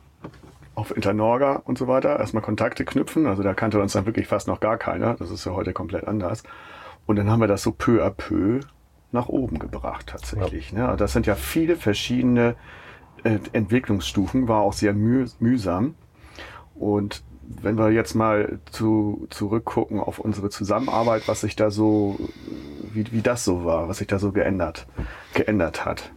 [0.79, 4.47] auf Internorga und so weiter, erstmal Kontakte knüpfen, also da kannte uns dann wirklich fast
[4.47, 6.43] noch gar keiner, das ist ja heute komplett anders.
[7.05, 8.61] Und dann haben wir das so peu à peu
[9.11, 10.71] nach oben gebracht tatsächlich.
[10.71, 10.95] Ne?
[10.97, 12.55] Das sind ja viele verschiedene
[13.23, 15.95] äh, Entwicklungsstufen, war auch sehr müh mühsam.
[16.75, 22.17] Und wenn wir jetzt mal zu, zurückgucken auf unsere Zusammenarbeit, was sich da so,
[22.93, 24.87] wie, wie das so war, was sich da so geändert,
[25.33, 26.11] geändert hat.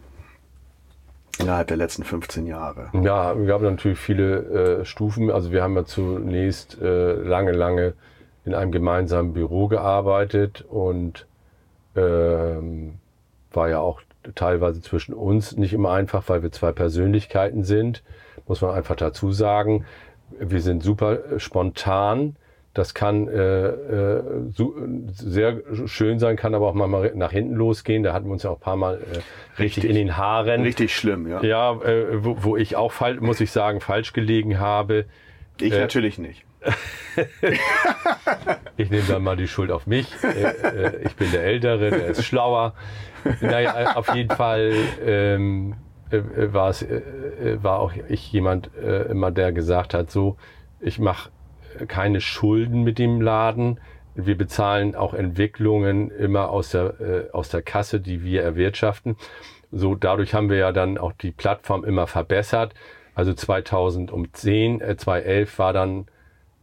[1.39, 2.89] Innerhalb der letzten 15 Jahre?
[2.93, 5.31] Ja, wir haben natürlich viele äh, Stufen.
[5.31, 7.93] Also wir haben ja zunächst äh, lange, lange
[8.45, 11.25] in einem gemeinsamen Büro gearbeitet und
[11.95, 12.95] ähm,
[13.51, 14.01] war ja auch
[14.35, 18.03] teilweise zwischen uns nicht immer einfach, weil wir zwei Persönlichkeiten sind,
[18.47, 19.85] muss man einfach dazu sagen.
[20.39, 22.35] Wir sind super spontan.
[22.73, 24.75] Das kann äh, äh, so,
[25.11, 28.01] sehr schön sein, kann aber auch mal nach hinten losgehen.
[28.01, 30.61] Da hatten wir uns ja auch ein paar Mal äh, richtig, richtig in den Haaren.
[30.63, 31.43] Richtig schlimm, ja.
[31.43, 35.05] Ja, äh, wo, wo ich auch, muss ich sagen, falsch gelegen habe.
[35.61, 36.45] Ich äh, natürlich nicht.
[38.77, 40.07] ich nehme dann mal die Schuld auf mich.
[40.23, 42.73] Äh, äh, ich bin der Ältere, der ist schlauer.
[43.41, 44.73] Naja, auf jeden Fall
[45.05, 45.75] ähm,
[46.09, 46.21] äh,
[46.53, 47.01] war es, äh,
[47.61, 50.37] war auch ich jemand äh, immer, der gesagt hat, so,
[50.79, 51.29] ich mache
[51.87, 53.79] keine Schulden mit dem Laden.
[54.15, 59.15] Wir bezahlen auch Entwicklungen immer aus der, äh, aus der Kasse, die wir erwirtschaften.
[59.71, 62.73] So, dadurch haben wir ja dann auch die Plattform immer verbessert.
[63.15, 66.05] Also 2010, äh, 2011 war dann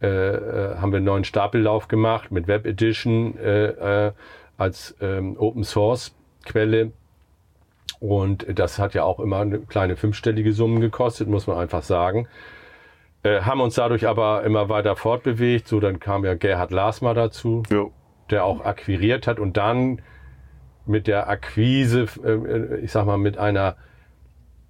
[0.01, 4.11] äh, äh, haben wir einen neuen Stapellauf gemacht mit Web Edition äh, äh,
[4.57, 6.91] als ähm, Open Source Quelle.
[7.99, 12.27] Und das hat ja auch immer eine kleine fünfstellige Summe gekostet, muss man einfach sagen.
[13.23, 15.67] Äh, haben uns dadurch aber immer weiter fortbewegt.
[15.67, 17.91] So, dann kam ja Gerhard Lasmer dazu, jo.
[18.29, 20.01] der auch akquiriert hat und dann
[20.85, 23.75] mit der Akquise, äh, ich sag mal, mit einer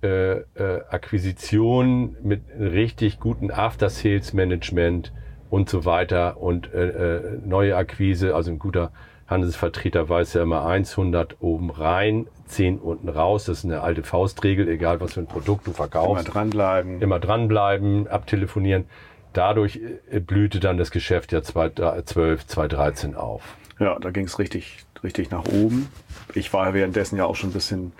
[0.03, 5.13] äh, äh, Akquisition, mit richtig guten After-Sales-Management
[5.49, 8.91] und so weiter und äh, äh, neue Akquise, also ein guter
[9.31, 13.45] Handelsvertreter weiß ja immer 100 oben rein, 10 unten raus.
[13.45, 16.25] Das ist eine alte Faustregel, egal was für ein Produkt du verkaufst.
[16.25, 17.01] Immer dranbleiben.
[17.01, 18.85] Immer dranbleiben, abtelefonieren.
[19.33, 19.79] Dadurch
[20.11, 23.55] äh, blühte dann das Geschäft ja 2012, 2013 auf.
[23.79, 25.87] Ja, da ging es richtig, richtig nach oben.
[26.35, 27.93] Ich war währenddessen ja auch schon ein bisschen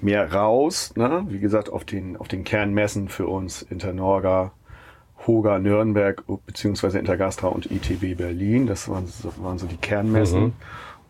[0.00, 0.92] mehr raus.
[0.96, 1.24] Ne?
[1.28, 4.52] Wie gesagt, auf den, auf den Kernmessen für uns Internorga,
[5.26, 8.66] Hoga Nürnberg beziehungsweise Intergastra und ITB Berlin.
[8.66, 10.42] Das waren so, waren so die Kernmessen.
[10.42, 10.52] Mhm.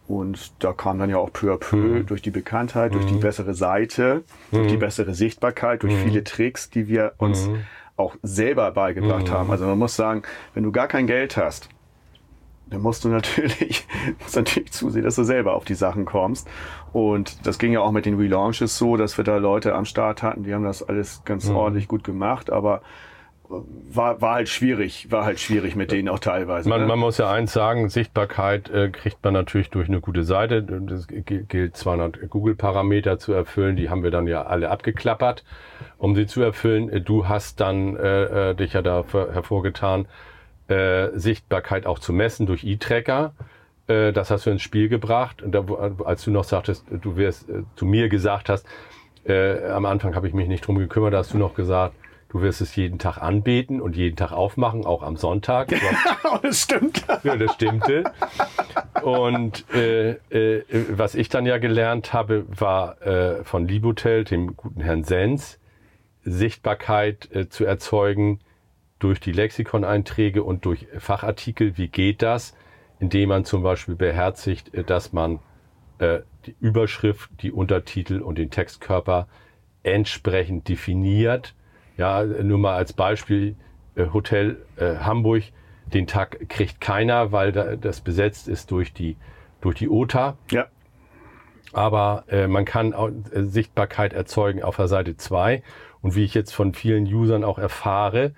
[0.09, 2.07] Und da kam dann ja auch peu à peu mhm.
[2.07, 2.97] durch die Bekanntheit, mhm.
[2.97, 3.21] durch die mhm.
[3.21, 4.81] bessere Seite, durch die mhm.
[4.81, 6.05] bessere Sichtbarkeit, durch mhm.
[6.05, 7.49] viele Tricks, die wir uns
[7.97, 9.51] auch selber beigebracht haben.
[9.51, 10.23] Also man muss sagen,
[10.55, 11.69] wenn du gar kein Geld hast,
[12.69, 13.87] dann musst du natürlich,
[14.21, 16.49] musst natürlich zusehen, dass du selber auf die Sachen kommst.
[16.93, 20.23] Und das ging ja auch mit den Relaunches so, dass wir da Leute am Start
[20.23, 22.83] hatten, die haben das alles ganz ordentlich gut gemacht, aber
[23.91, 26.69] war, war halt schwierig, war halt schwierig mit denen auch teilweise.
[26.69, 26.87] Man, ne?
[26.87, 30.63] man muss ja eins sagen, Sichtbarkeit äh, kriegt man natürlich durch eine gute Seite.
[30.63, 35.45] Das gilt 200 Google-Parameter zu erfüllen, die haben wir dann ja alle abgeklappert,
[35.99, 36.89] um sie zu erfüllen.
[36.89, 40.07] Äh, du hast dann äh, äh, dich ja dafür hervorgetan,
[40.69, 43.35] äh, Sichtbarkeit auch zu messen durch E-Tracker.
[43.87, 45.43] Äh, das hast du ins Spiel gebracht.
[45.43, 45.65] Und da,
[46.05, 48.67] als du noch sagtest, du wirst äh, zu mir gesagt hast,
[49.25, 51.95] äh, am Anfang habe ich mich nicht drum gekümmert, hast du noch gesagt,
[52.33, 55.69] Du wirst es jeden Tag anbeten und jeden Tag aufmachen, auch am Sonntag.
[56.43, 57.05] das stimmt.
[57.25, 58.05] Ja, das stimmte.
[59.03, 64.81] Und äh, äh, was ich dann ja gelernt habe, war äh, von Libotel, dem guten
[64.81, 65.61] Herrn Sens,
[66.25, 68.41] Sichtbarkeit äh, zu erzeugen
[68.99, 71.77] durch die Lexikoneinträge und durch Fachartikel.
[71.77, 72.55] Wie geht das?
[72.99, 75.41] Indem man zum Beispiel beherzigt, äh, dass man
[75.99, 79.29] äh, die Überschrift, die Untertitel und den Textkörper
[79.83, 81.55] entsprechend definiert
[82.03, 83.55] ja, nur mal als Beispiel,
[83.95, 85.45] äh, Hotel äh, Hamburg,
[85.87, 89.17] den Tag kriegt keiner, weil da, das besetzt ist durch die,
[89.61, 90.37] durch die OTA.
[90.51, 90.67] Ja.
[91.73, 95.63] Aber äh, man kann auch, äh, Sichtbarkeit erzeugen auf der Seite 2.
[96.01, 98.33] Und wie ich jetzt von vielen Usern auch erfahre,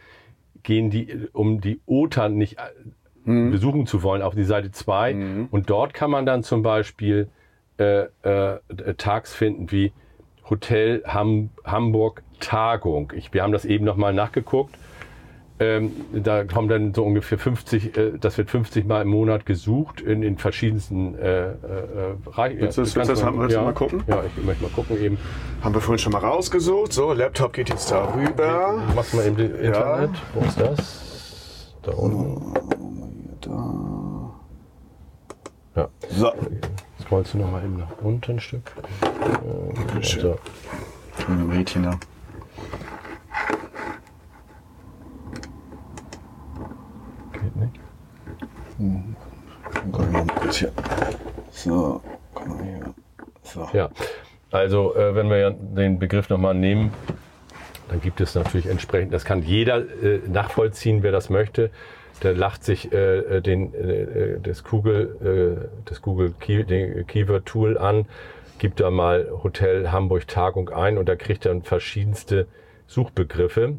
[0.63, 2.59] gehen die, um die OTA nicht
[3.25, 3.51] mhm.
[3.51, 5.15] besuchen zu wollen, auf die Seite 2.
[5.15, 5.49] Mhm.
[5.51, 7.29] Und dort kann man dann zum Beispiel
[7.79, 8.05] äh,
[8.99, 9.95] Tags finden wie
[10.49, 13.13] Hotel Ham Hamburg Tagung.
[13.17, 14.75] Ich, wir haben das eben nochmal nachgeguckt.
[15.61, 20.01] Ähm, da kommen dann so ungefähr 50, äh, das wird 50 Mal im Monat gesucht
[20.01, 21.55] in den verschiedensten äh, äh.
[22.59, 24.03] Willst du das, willst haben, willst ja, mal gucken?
[24.09, 25.17] Ja, ich möchte mal gucken eben.
[25.63, 26.93] Haben wir vorhin schon mal rausgesucht.
[26.93, 28.83] So, Laptop geht jetzt da rüber.
[28.83, 30.11] Okay, machst mal eben Internet.
[30.11, 30.11] Ja.
[30.35, 31.75] Wo ist das?
[31.83, 32.55] Da unten.
[33.41, 34.31] Da.
[35.77, 35.89] Ja.
[36.11, 36.33] So.
[37.05, 38.73] Scrollst du noch mal eben nach unten ein Stück.
[39.03, 40.39] Äh, also.
[41.29, 41.99] Mädchen da.
[47.33, 47.81] Geht nicht.
[48.79, 49.17] Hm.
[50.51, 50.73] Hier.
[51.51, 52.01] So,
[52.33, 52.95] komm mal hier.
[53.43, 53.69] So.
[53.75, 53.91] Ja,
[54.51, 56.91] also äh, wenn wir den Begriff nochmal nehmen,
[57.89, 61.71] dann gibt es natürlich entsprechend, das kann jeder äh, nachvollziehen, wer das möchte.
[62.23, 67.07] Der lacht sich äh, äh den, äh, äh, das Google, äh, das Google Key, den
[67.07, 68.07] Keyword Tool an
[68.59, 72.47] gibt da mal Hotel Hamburg Tagung ein und da kriegt dann verschiedenste
[72.87, 73.75] Suchbegriffe.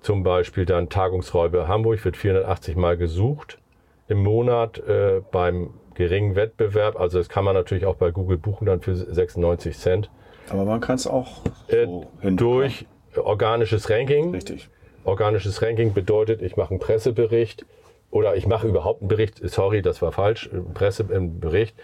[0.00, 3.58] Zum Beispiel dann Tagungsräuber Hamburg wird 480 Mal gesucht
[4.06, 6.98] im Monat äh, beim geringen Wettbewerb.
[6.98, 10.10] Also das kann man natürlich auch bei Google buchen dann für 96 Cent.
[10.50, 14.30] Aber man kann es auch äh, so äh, durch organisches Ranking.
[14.30, 14.70] Richtig.
[15.08, 17.64] Organisches Ranking bedeutet, ich mache einen Pressebericht
[18.10, 19.40] oder ich mache überhaupt einen Bericht.
[19.42, 20.50] Sorry, das war falsch.
[20.74, 21.74] Pressebericht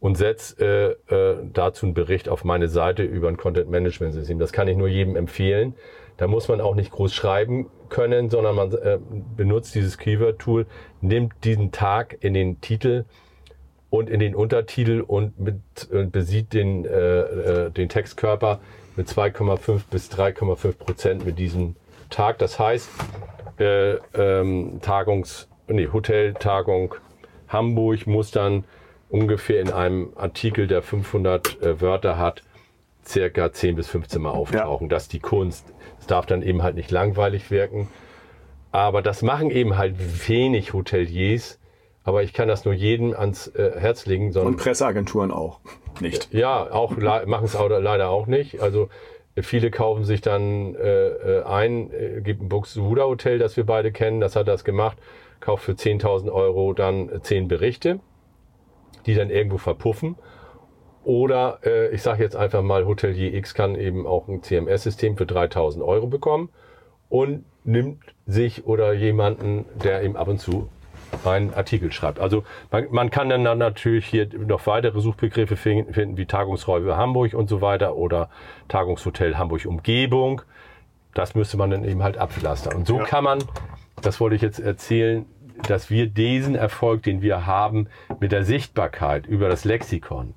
[0.00, 4.38] und setze äh, äh, dazu einen Bericht auf meine Seite über ein Content Management System.
[4.38, 5.74] Das kann ich nur jedem empfehlen.
[6.18, 8.98] Da muss man auch nicht groß schreiben können, sondern man äh,
[9.36, 10.66] benutzt dieses Keyword Tool,
[11.00, 13.04] nimmt diesen Tag in den Titel
[13.90, 15.56] und in den Untertitel und mit,
[15.90, 18.60] äh, besieht den, äh, äh, den Textkörper
[18.96, 21.74] mit 2,5 bis 3,5 Prozent mit diesem
[22.10, 22.38] Tag.
[22.38, 22.88] Das heißt,
[23.58, 26.94] äh, ähm, Tagungs, nee, Hoteltagung
[27.48, 28.64] Hamburg muss dann
[29.08, 32.42] ungefähr in einem Artikel, der 500 äh, Wörter hat,
[33.04, 34.86] circa 10 bis 15 Mal auftauchen.
[34.86, 34.90] Ja.
[34.90, 35.64] Das ist die Kunst.
[35.98, 37.88] Es darf dann eben halt nicht langweilig wirken.
[38.70, 41.58] Aber das machen eben halt wenig Hoteliers.
[42.04, 44.34] Aber ich kann das nur jedem ans äh, Herz legen.
[44.36, 45.60] Und Presseagenturen auch
[46.00, 46.32] nicht.
[46.32, 48.60] Ja, auch machen es leider auch nicht.
[48.60, 48.88] Also
[49.42, 53.92] viele kaufen sich dann äh, äh, ein, äh, gibt ein Buxtehude Hotel, das wir beide
[53.92, 54.98] kennen, das hat das gemacht,
[55.40, 58.00] kauft für 10.000 Euro dann äh, 10 Berichte
[59.08, 60.16] die dann irgendwo verpuffen.
[61.02, 65.26] Oder äh, ich sage jetzt einfach mal, Hotelier X kann eben auch ein CMS-System für
[65.26, 66.50] 3000 Euro bekommen
[67.08, 70.68] und nimmt sich oder jemanden, der ihm ab und zu
[71.24, 72.18] einen Artikel schreibt.
[72.18, 76.96] Also man, man kann dann, dann natürlich hier noch weitere Suchbegriffe finden, finden, wie Tagungsräume
[76.96, 78.30] Hamburg und so weiter oder
[78.68, 80.42] Tagungshotel Hamburg Umgebung.
[81.14, 82.76] Das müsste man dann eben halt abpflastern.
[82.76, 83.04] Und so ja.
[83.04, 83.38] kann man,
[84.02, 85.26] das wollte ich jetzt erzählen,
[85.66, 87.88] dass wir diesen Erfolg, den wir haben
[88.20, 90.34] mit der Sichtbarkeit über das Lexikon,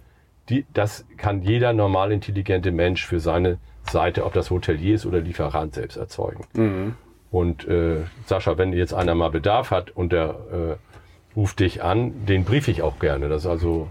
[0.50, 5.20] die, das kann jeder normal intelligente Mensch für seine Seite, ob das Hotelier ist oder
[5.20, 6.46] Lieferant selbst erzeugen.
[6.54, 6.96] Mhm.
[7.32, 12.26] Und äh, Sascha, wenn jetzt einer mal Bedarf hat und der äh, ruft dich an,
[12.26, 13.30] den brief ich auch gerne.
[13.30, 13.88] Das ist also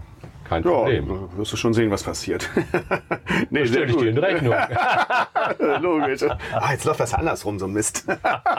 [0.51, 1.29] kein ja, Problem.
[1.37, 2.49] Wirst du schon sehen, was passiert.
[3.49, 4.53] nee, stelle ich dir in Rechnung.
[5.81, 6.23] Logisch.
[6.51, 8.05] Ah, jetzt läuft das andersrum, so ein Mist.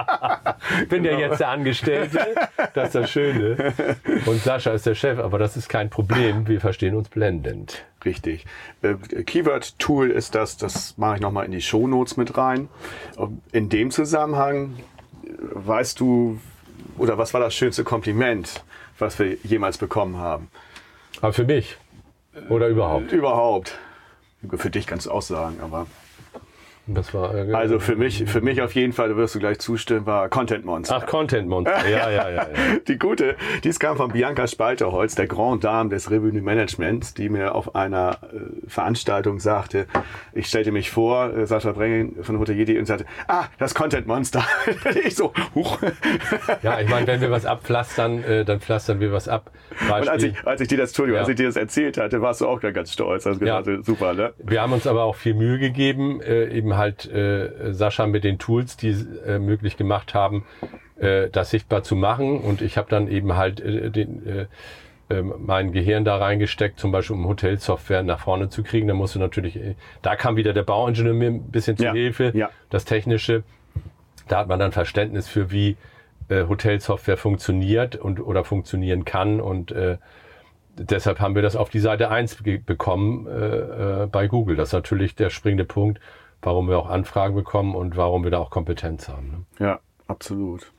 [0.89, 2.35] Bin ja jetzt der Angestellte.
[2.73, 3.75] Das ist das Schöne.
[4.25, 6.49] Und Sascha ist der Chef, aber das ist kein Problem.
[6.49, 7.85] Wir verstehen uns blendend.
[8.07, 8.47] Richtig.
[8.81, 12.71] Äh, Keyword Tool ist das, das mache ich nochmal in die Show Notes mit rein.
[13.53, 14.79] In dem Zusammenhang,
[15.53, 16.41] weißt du,
[16.97, 18.65] oder was war das schönste Kompliment,
[18.99, 20.49] was wir jemals bekommen haben?
[21.21, 21.77] Aber für mich?
[22.49, 23.13] Oder überhaupt?
[23.13, 23.79] Überhaupt.
[24.57, 25.87] Für dich kannst du auch sagen, aber
[26.87, 30.05] war, äh, also für mich, für mich auf jeden Fall, du wirst du gleich zustimmen,
[30.07, 31.01] war Content Monster.
[31.01, 32.31] Ach, Content Monster, ja, ja, ja.
[32.31, 32.47] ja.
[32.89, 37.55] die gute, dies kam von Bianca Spalterholz, der Grand Dame des Revenue Managements, die mir
[37.55, 39.87] auf einer äh, Veranstaltung sagte,
[40.33, 44.45] ich stellte mich vor, äh, Sascha Brenging von Hotelier und sagte, ah, das Content Monster.
[45.05, 45.79] ich so, huch.
[46.63, 49.51] ja, ich meine, wenn wir was abpflastern, äh, dann pflastern wir was ab.
[49.89, 51.21] Beispiel, und als ich, als ich dir das, Entschuldigung, ja.
[51.21, 53.27] als ich dir das erzählt hatte, warst du auch ganz stolz.
[53.27, 53.63] Also ja.
[53.83, 54.33] super, ne?
[54.39, 58.39] Wir haben uns aber auch viel Mühe gegeben, äh, eben halt äh, Sascha mit den
[58.39, 58.91] Tools, die
[59.27, 60.45] äh, möglich gemacht haben,
[60.99, 62.41] äh, das sichtbar zu machen.
[62.41, 64.47] Und ich habe dann eben halt äh, den, äh,
[65.09, 68.89] äh, mein Gehirn da reingesteckt, zum Beispiel um Hotelsoftware nach vorne zu kriegen.
[68.89, 72.33] Da musste natürlich, äh, da kam wieder der Bauingenieur mir ein bisschen zu ja, Hilfe,
[72.35, 72.51] ja.
[72.71, 73.43] das Technische.
[74.29, 75.77] Da hat man dann Verständnis für, wie
[76.29, 79.99] äh, Hotelsoftware funktioniert und oder funktionieren kann und äh,
[80.79, 84.57] deshalb haben wir das auf die Seite 1 bekommen äh, äh, bei Google.
[84.57, 86.01] Das ist natürlich der springende Punkt
[86.43, 89.47] warum wir auch Anfragen bekommen und warum wir da auch Kompetenz haben.
[89.59, 89.67] Ne?
[89.67, 90.73] Ja, absolut.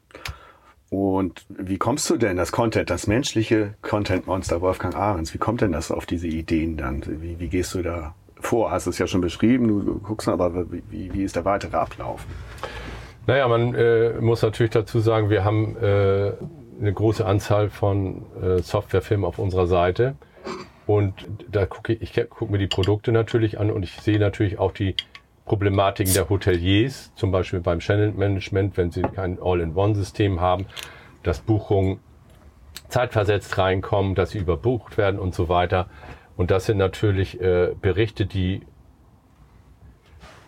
[0.90, 5.72] Und wie kommst du denn, das Content, das menschliche Content-Monster Wolfgang Ahrens, wie kommt denn
[5.72, 7.04] das auf diese Ideen dann?
[7.20, 8.70] Wie, wie gehst du da vor?
[8.70, 12.28] Hast du es ja schon beschrieben, du guckst aber, wie, wie ist der weitere Ablauf?
[13.26, 16.34] Naja, man äh, muss natürlich dazu sagen, wir haben äh,
[16.80, 20.16] eine große Anzahl von äh, Softwarefirmen auf unserer Seite.
[20.86, 21.14] Und
[21.50, 24.74] da gucke ich, ich gucke mir die Produkte natürlich an und ich sehe natürlich auch
[24.74, 24.96] die
[25.46, 30.68] Problematiken der Hoteliers, zum Beispiel beim Channel Management, wenn sie kein All-in-One-System haben,
[31.22, 32.00] dass Buchungen
[32.88, 35.88] zeitversetzt reinkommen, dass sie überbucht werden und so weiter.
[36.38, 38.62] Und das sind natürlich äh, Berichte, die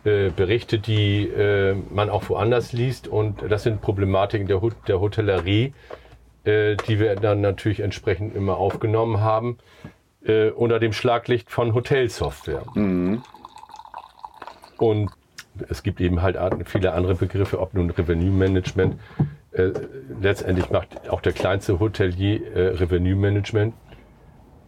[0.06, 3.08] äh, Berichte, die äh, man auch woanders liest.
[3.08, 5.74] Und das sind Problematiken der, der Hotellerie,
[6.46, 9.58] äh, die wir dann natürlich entsprechend immer aufgenommen haben,
[10.24, 12.64] äh, unter dem Schlaglicht von Hotelsoftware.
[12.76, 13.24] Mhm.
[14.78, 15.12] Und
[15.70, 19.00] es gibt eben halt viele andere Begriffe, ob nun Revenue Management.
[19.52, 19.72] Äh,
[20.22, 23.74] letztendlich macht auch der kleinste Hotelier äh, Revenue Management.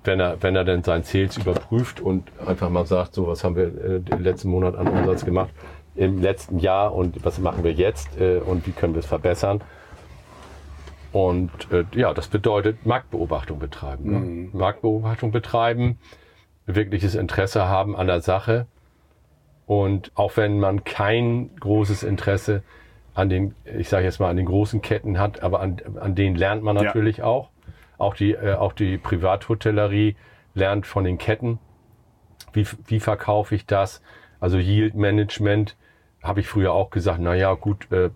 [0.04, 3.58] wenn er, wenn er denn sein Sales überprüft und einfach mal sagt, so was haben
[3.58, 5.50] wir äh, den letzten Monat an Umsatz gemacht
[5.98, 9.62] im letzten Jahr und was machen wir jetzt äh, und wie können wir es verbessern.
[11.12, 14.12] Und äh, ja, das bedeutet Marktbeobachtung betreiben.
[14.12, 14.20] Ne?
[14.20, 14.50] Mhm.
[14.54, 15.98] Marktbeobachtung betreiben,
[16.66, 18.68] wirkliches Interesse haben an der Sache.
[19.68, 22.64] Und auch wenn man kein großes Interesse
[23.14, 26.36] an den, ich sage jetzt mal, an den großen Ketten hat, aber an, an denen
[26.36, 26.84] lernt man Ja.
[26.84, 27.50] natürlich auch.
[27.98, 30.16] Auch die, äh, auch die Privathotellerie
[30.54, 31.60] lernt von den Ketten.
[32.54, 34.02] Wie, wie verkaufe ich das?
[34.40, 35.76] Also Yield Management
[36.24, 38.10] habe ich früher auch gesagt, na ja, gut, äh,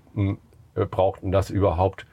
[0.76, 2.06] äh, braucht denn das überhaupt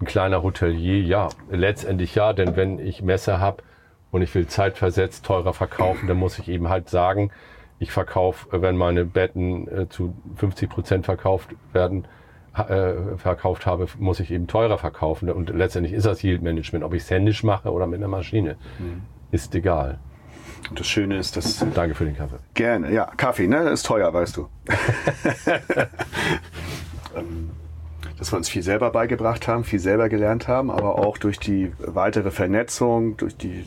[0.00, 1.02] ein kleiner Hotelier?
[1.02, 3.62] Ja, letztendlich ja, denn wenn ich Messe habe
[4.10, 7.30] und ich will zeitversetzt teurer verkaufen, dann muss ich eben halt sagen,
[7.84, 12.06] ich verkaufe, äh, wenn meine Betten äh, zu 50 Prozent verkauft werden,
[12.54, 15.30] äh, verkauft habe, muss ich eben teurer verkaufen.
[15.30, 18.56] Und letztendlich ist das Yield Management, ob ich es händisch mache oder mit einer Maschine,
[19.30, 19.98] ist egal.
[20.70, 22.38] Und das Schöne ist, dass Danke für den Kaffee.
[22.54, 23.06] Gerne, ja.
[23.16, 23.68] Kaffee, ne?
[23.70, 24.48] Ist teuer, weißt du.
[27.16, 27.50] Ähm,
[28.18, 31.72] Dass wir uns viel selber beigebracht haben, viel selber gelernt haben, aber auch durch die
[31.78, 33.64] weitere Vernetzung, durch die,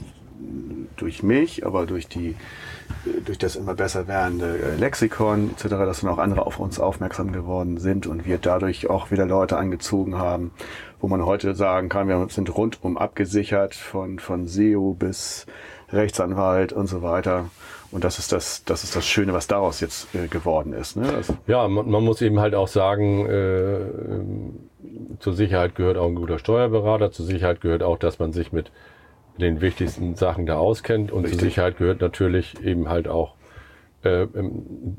[0.97, 2.35] durch mich, aber durch die,
[3.25, 7.31] durch das immer besser werdende äh, Lexikon etc., dass dann auch andere auf uns aufmerksam
[7.31, 10.51] geworden sind und wir dadurch auch wieder Leute angezogen haben,
[10.99, 15.45] wo man heute sagen kann, wir sind rundum abgesichert von, von SEO bis
[15.89, 17.49] Rechtsanwalt und so weiter.
[17.89, 20.97] Und das ist das, das ist das Schöne, was daraus jetzt äh, geworden ist.
[20.97, 21.07] Ne?
[21.13, 23.79] Also, Ja, man, man muss eben halt auch sagen, äh,
[25.19, 28.71] zur Sicherheit gehört auch ein guter Steuerberater, zur Sicherheit gehört auch, dass man sich mit
[29.37, 31.39] den wichtigsten Sachen da auskennt und Richtig.
[31.39, 33.35] zur Sicherheit gehört natürlich eben halt auch,
[34.03, 34.27] äh,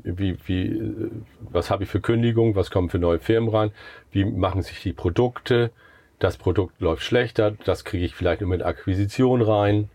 [0.03, 1.11] wie, wie, äh,
[1.41, 3.71] was habe ich für Kündigungen, was kommen für neue Firmen rein,
[4.11, 5.71] wie machen sich die Produkte,
[6.19, 9.89] das Produkt läuft schlechter, das kriege ich vielleicht nur mit Akquisition rein.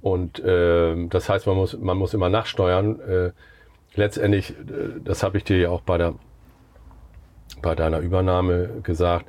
[0.00, 3.00] Und ähm, das heißt, man muss, man muss immer nachsteuern.
[3.00, 3.30] Äh,
[3.96, 6.14] letztendlich, äh, das habe ich dir ja auch bei der
[7.62, 9.26] bei deiner Übernahme gesagt,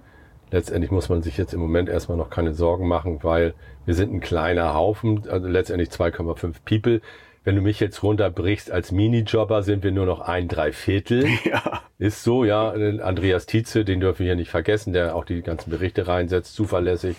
[0.51, 3.53] letztendlich muss man sich jetzt im Moment erstmal noch keine Sorgen machen, weil
[3.85, 7.01] wir sind ein kleiner Haufen, also letztendlich 2,5 People.
[7.43, 11.25] Wenn du mich jetzt runterbrichst als Minijobber, sind wir nur noch ein Dreiviertel.
[11.45, 11.81] ja.
[11.97, 12.69] Ist so, ja.
[12.69, 17.15] Andreas Tietze, den dürfen wir hier nicht vergessen, der auch die ganzen Berichte reinsetzt, zuverlässig.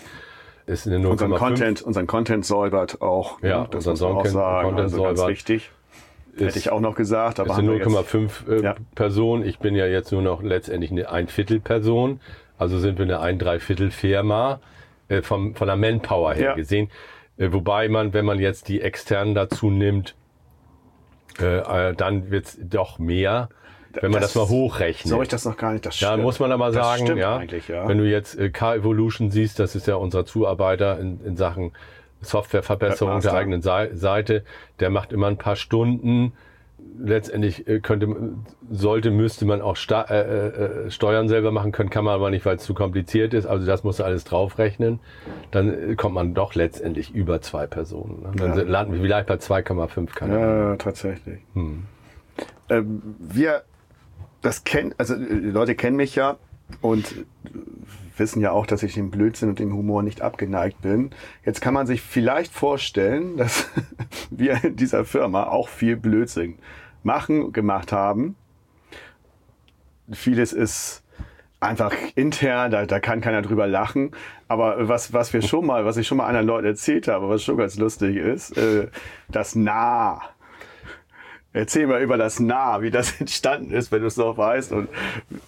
[0.67, 1.09] Ist eine 0,5.
[1.09, 3.41] Unseren Content, unseren Content säubert auch.
[3.41, 3.67] Ja, ne?
[3.71, 4.67] das unseren muss man auch sagen.
[4.67, 5.31] Content also ganz säubert.
[5.33, 5.71] wichtig.
[6.35, 8.75] Ist- Hätte ich auch noch gesagt, aber ist eine wir jetzt, 0,5 äh, Ja.
[8.95, 9.43] Person.
[9.45, 12.21] Ich bin ja jetzt nur noch letztendlich eine ein Viertel Person.
[12.61, 14.59] Also sind wir eine ein Dreiviertel Firma
[15.09, 16.53] äh, vom, von der Manpower her Ja.
[16.53, 16.91] gesehen.
[17.39, 20.13] Äh, wobei man, wenn man jetzt die externen dazu nimmt,
[21.39, 23.49] äh, äh, dann wird's doch mehr,
[23.93, 25.07] wenn man das, Das- mal hochrechnet.
[25.09, 25.87] so habe ich das noch gar nicht.
[25.87, 26.23] Das Ja, stimmt.
[26.23, 27.87] muss man aber sagen, ja, ja.
[27.87, 31.71] wenn du jetzt äh, K-Evolution siehst, das ist ja unser Zuarbeiter in, in Sachen
[32.21, 34.43] Softwareverbesserung der eigenen Sei- Seite,
[34.79, 36.33] der macht immer ein paar Stunden.
[36.99, 38.07] Letztendlich äh, könnte,
[38.69, 40.47] sollte, müsste man auch Sta äh,
[40.85, 43.45] äh, Steuern selber machen können, kann man aber nicht, weil es zu kompliziert ist.
[43.45, 44.99] Also das muss alles draufrechnen.
[45.51, 48.21] Dann äh, kommt man doch letztendlich über zwei Personen.
[48.23, 48.31] Ne?
[48.35, 48.63] Dann Ja.
[48.63, 50.47] landen wir vielleicht bei 2,5 keine Ahnung.
[50.71, 51.39] Ja, tatsächlich.
[51.53, 51.83] Hm.
[52.69, 53.63] Ähm, wir,
[54.41, 56.37] das kennen, also äh, die Leute kennen mich ja
[56.81, 57.49] und äh,
[58.21, 61.09] wissen ja auch, dass ich dem Blödsinn und dem Humor nicht abgeneigt bin.
[61.43, 63.67] Jetzt kann man sich vielleicht vorstellen, dass
[64.29, 66.59] wir in dieser Firma auch viel Blödsinn
[67.03, 68.35] machen, gemacht haben.
[70.11, 71.03] Vieles ist
[71.59, 74.11] einfach intern, da, da kann keiner drüber lachen.
[74.47, 77.43] Aber was, was wir schon mal, was ich schon mal anderen Leuten erzählt habe, was
[77.43, 78.87] schon ganz lustig ist, äh,
[79.29, 80.21] das Nah.
[81.53, 84.71] Erzähl mal über das Nah, wie das entstanden ist, wenn du es noch weißt.
[84.71, 84.87] Und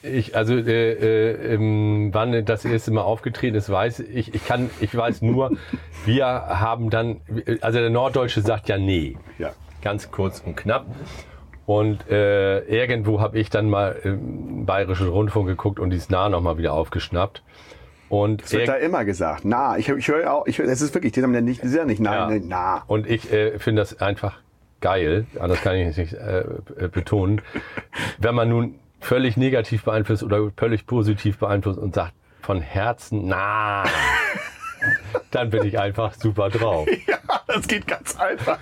[0.02, 4.34] Ich, also äh, äh, ähm, wann das erste Mal aufgetreten ist, weiß ich.
[4.36, 5.52] Ich kann, ich weiß nur,
[6.06, 7.22] wir haben dann,
[7.62, 9.52] also der Norddeutsche sagt ja nee, ja,
[9.82, 10.86] ganz kurz und knapp.
[11.66, 16.58] Und äh, irgendwo habe ich dann mal im Bayerischen Rundfunk geguckt und dieses Nah nochmal
[16.58, 17.42] wieder aufgeschnappt.
[18.10, 19.46] Und es wird da immer gesagt.
[19.46, 19.78] Nah.
[19.78, 21.80] Ich, ich höre auch, ich höre, es ist wirklich, die haben ja nicht, die sind
[21.80, 22.28] ja nicht nah, Ja.
[22.28, 22.84] nee, nah.
[22.88, 24.43] Und ich äh, finde das einfach
[24.84, 27.42] geil, anders kann ich es nicht äh, äh, betonen,
[28.18, 33.86] wenn man nun völlig negativ beeinflusst oder völlig positiv beeinflusst und sagt von Herzen, na,
[35.32, 36.88] dann bin ich einfach super drauf.
[37.08, 37.18] Ja,
[37.48, 38.58] das geht ganz einfach.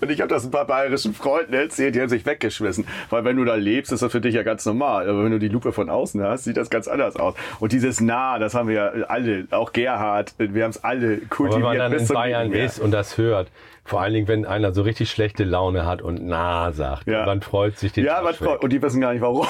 [0.00, 2.86] Und ich habe das ein paar bayerischen Freunden erzählt, die haben sich weggeschmissen.
[3.10, 5.08] Weil wenn du da lebst, ist das für dich ja ganz normal.
[5.08, 7.34] Aber wenn du die Lupe von außen hast, sieht das ganz anders aus.
[7.58, 11.26] Und dieses Nah, das haben wir ja alle, auch Gerhard, wir haben es alle Aber
[11.28, 11.54] kultiviert.
[11.70, 13.50] wenn man dann in Bayern ist und das hört,
[13.84, 17.26] vor allen Dingen, wenn einer so richtig schlechte Laune hat und na sagt, Ja.
[17.26, 18.36] man freut sich den Ja, weg.
[18.36, 18.62] freut.
[18.62, 19.46] Und die wissen gar nicht warum.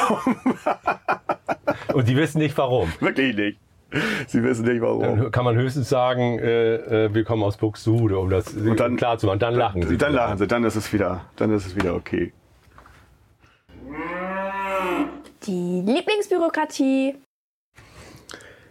[1.92, 2.92] Und die wissen nicht warum.
[3.00, 3.58] Wirklich nicht.
[4.26, 5.02] Sie wissen nicht warum.
[5.02, 9.18] Dann kann man höchstens sagen, äh, äh, wir kommen aus Buxtehude, um das dann- klar
[9.18, 9.38] zu machen.
[9.38, 9.96] Dann lachen Sie.
[9.96, 12.32] Dann lachen sie, dann ist es wieder, dann ist es wieder okay.
[15.44, 17.16] Die Lieblingsbürokratie.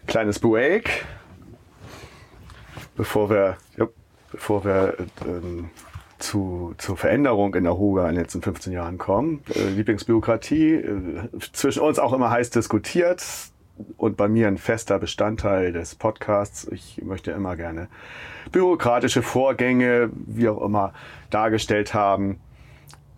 [0.08, 1.06] Kleines Break,
[2.96, 3.88] bevor wir, ja,
[4.32, 4.96] bevor wir
[5.26, 5.70] ähm,
[6.20, 9.42] zu, zur Veränderung in der Hoga in den letzten 15 Jahren kommen.
[9.54, 13.24] Äh, Lieblingsbürokratie, äh, zwischen uns auch immer heiß diskutiert
[13.98, 16.68] und bei mir ein fester Bestandteil des Podcasts.
[16.72, 17.88] Ich möchte immer gerne
[18.52, 20.94] bürokratische Vorgänge, wie auch immer,
[21.30, 22.40] dargestellt haben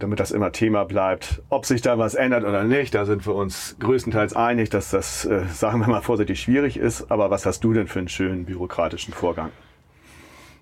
[0.01, 1.41] damit das immer Thema bleibt.
[1.49, 5.25] Ob sich da was ändert oder nicht, da sind wir uns größtenteils einig, dass das,
[5.25, 7.11] äh, sagen wir mal vorsichtig, schwierig ist.
[7.11, 9.51] Aber was hast du denn für einen schönen bürokratischen Vorgang?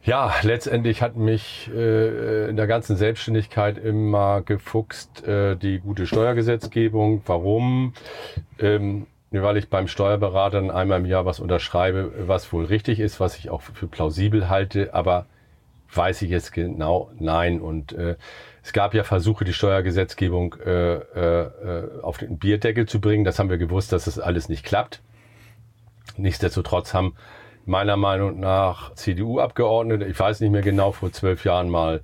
[0.03, 7.21] Ja, letztendlich hat mich äh, in der ganzen Selbstständigkeit immer gefuchst äh, die gute Steuergesetzgebung.
[7.25, 7.93] Warum?
[8.59, 13.37] Ähm, weil ich beim Steuerberater einmal im Jahr was unterschreibe, was wohl richtig ist, was
[13.37, 15.25] ich auch für plausibel halte, aber
[15.93, 17.11] weiß ich jetzt genau?
[17.19, 17.61] Nein.
[17.61, 18.15] Und äh,
[18.63, 23.23] es gab ja Versuche, die Steuergesetzgebung äh, äh, auf den Bierdeckel zu bringen.
[23.23, 25.01] Das haben wir gewusst, dass das alles nicht klappt.
[26.17, 27.15] Nichtsdestotrotz haben
[27.65, 32.01] meiner Meinung nach CDU-Abgeordnete, ich weiß nicht mehr genau, vor zwölf Jahren mal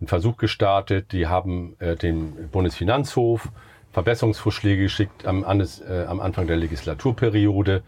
[0.00, 1.12] einen Versuch gestartet.
[1.12, 3.48] Die haben äh, den Bundesfinanzhof
[3.96, 7.82] Verbesserungsvorschläge geschickt am, Andes, äh, am Anfang der Legislaturperiode.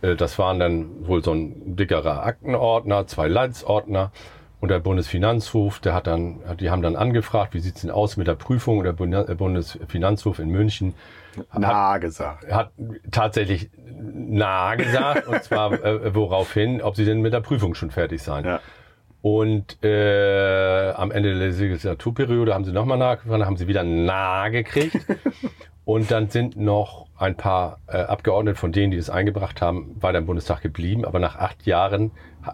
[0.00, 4.12] Äh, das waren dann wohl so ein dickerer Aktenordner, zwei Leitsordner.
[4.60, 8.28] Und der Bundesfinanzhof, der hat dann, die haben dann angefragt, wie sieht's denn aus mit
[8.28, 8.78] der Prüfung?
[8.78, 10.94] Und der der Bundesfinanzhof in München
[11.54, 12.50] Na gesagt.
[12.50, 12.70] hat
[13.10, 13.68] tatsächlich
[14.00, 18.46] na gesagt, und zwar äh, woraufhin, ob sie denn mit der Prüfung schon fertig seien.
[18.46, 18.60] Ja.
[19.22, 24.48] Und äh, am Ende der Legislaturperiode haben sie nochmal nachgefragt, dann haben sie wieder na
[24.48, 24.98] gekriegt.
[25.84, 30.18] und dann sind noch ein paar äh, Abgeordnete von denen, die das eingebracht haben, weiter
[30.18, 31.04] im Bundestag geblieben.
[31.04, 32.10] Aber nach acht Jahren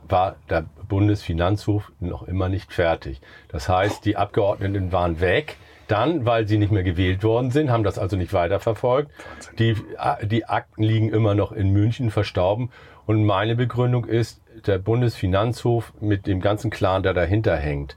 [0.06, 3.22] war der Bundesfinanzhof noch immer nicht fertig.
[3.48, 5.56] Das heißt, die Abgeordneten waren weg.
[5.86, 9.10] Dann, weil sie nicht mehr gewählt worden sind, haben das also nicht weiterverfolgt.
[9.58, 12.70] Die, äh, die Akten liegen immer noch in München verstauben.
[13.06, 17.96] Und meine Begründung ist, der Bundesfinanzhof mit dem ganzen Clan, der dahinter hängt,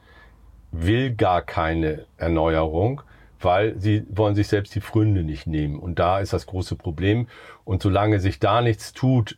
[0.71, 3.01] will gar keine Erneuerung,
[3.39, 5.79] weil sie wollen sich selbst die Pfründe nicht nehmen.
[5.79, 7.27] Und da ist das große Problem.
[7.65, 9.37] Und solange sich da nichts tut,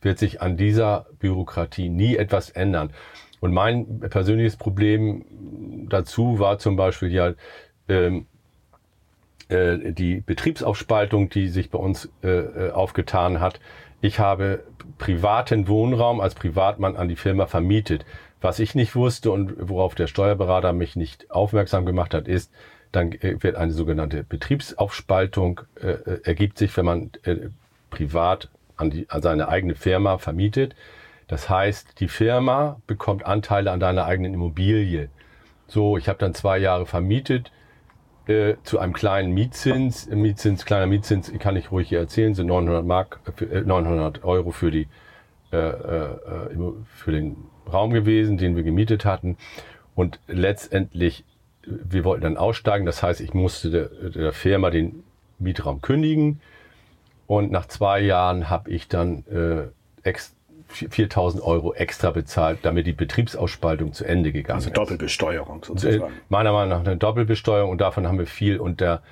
[0.00, 2.92] wird sich an dieser Bürokratie nie etwas ändern.
[3.40, 5.24] Und mein persönliches Problem
[5.88, 7.34] dazu war zum Beispiel ja
[7.88, 8.26] ähm,
[9.48, 13.60] äh, die Betriebsaufspaltung, die sich bei uns äh, äh, aufgetan hat.
[14.02, 14.64] Ich habe
[14.98, 18.04] privaten Wohnraum als Privatmann an die Firma vermietet.
[18.40, 22.52] Was ich nicht wusste und worauf der Steuerberater mich nicht aufmerksam gemacht hat, ist,
[22.90, 27.36] dann äh, wird eine sogenannte Betriebsaufspaltung äh, äh, ergibt sich, wenn man äh,
[27.90, 30.74] privat an, die, an seine eigene Firma vermietet.
[31.28, 35.10] Das heißt, die Firma bekommt Anteile an deiner eigenen Immobilie.
[35.68, 37.52] So, ich habe dann zwei Jahre vermietet
[38.26, 40.08] äh, zu einem kleinen Mietzins.
[40.08, 44.50] Mietzins, kleiner Mietzins, kann ich ruhig hier erzählen, sind 900 Mark, für, äh, 900 Euro
[44.50, 44.86] für die
[45.50, 45.72] äh,
[46.86, 47.36] für den
[47.70, 49.36] Raum gewesen, den wir gemietet hatten.
[49.94, 51.24] Und letztendlich,
[51.64, 52.86] wir wollten dann aussteigen.
[52.86, 55.02] Das heißt, ich musste der, der Firma den
[55.38, 56.40] Mietraum kündigen.
[57.26, 59.68] Und nach zwei Jahren habe ich dann äh,
[60.72, 64.76] 4000 Euro extra bezahlt, damit die Betriebsausspaltung zu Ende gegangen Also ist.
[64.76, 66.12] Doppelbesteuerung Äh, sozusagen.
[66.28, 68.58] meiner Meinung nach eine Doppelbesteuerung und davon haben wir viel.
[68.58, 69.02] Und der,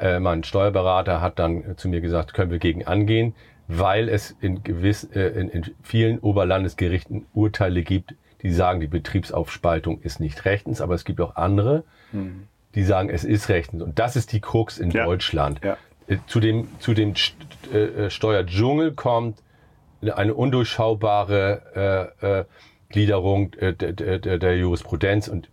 [0.00, 3.34] äh, mein Steuerberater hat dann äh, zu mir gesagt, können wir gegen angehen,
[3.68, 10.00] weil es in, gewiss, äh, in, in vielen Oberlandesgerichten Urteile gibt, die sagen, die Betriebsaufspaltung
[10.00, 11.84] ist nicht rechtens, aber es gibt auch andere,
[12.74, 13.82] die sagen, es ist rechtens.
[13.82, 15.04] Und das ist die Krux in Ja.
[15.04, 15.60] Deutschland.
[15.62, 15.76] Ja.
[16.08, 17.12] Äh, Zu dem, zu dem
[17.72, 19.42] äh, Steuerdschungel kommt
[20.02, 22.44] eine undurchschaubare äh, äh,
[22.88, 25.48] Gliederung äh, der, der, der Jurisprudenz und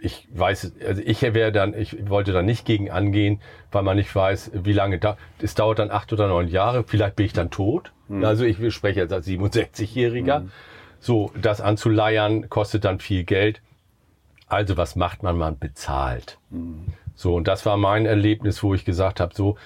[0.00, 3.40] ich weiß, also ich wäre dann, ich wollte da nicht gegen angehen,
[3.72, 5.16] weil man nicht weiß, wie lange da.
[5.40, 7.92] Es dauert dann acht oder neun Jahre, vielleicht bin ich dann tot.
[8.24, 10.42] Also ich spreche jetzt als 67-Jähriger.
[11.00, 13.60] So, das anzuleiern kostet dann viel Geld.
[14.46, 15.36] Also was macht man?
[15.36, 16.38] Man bezahlt.
[17.16, 19.56] So, und das war mein Erlebnis, wo ich gesagt habe, so,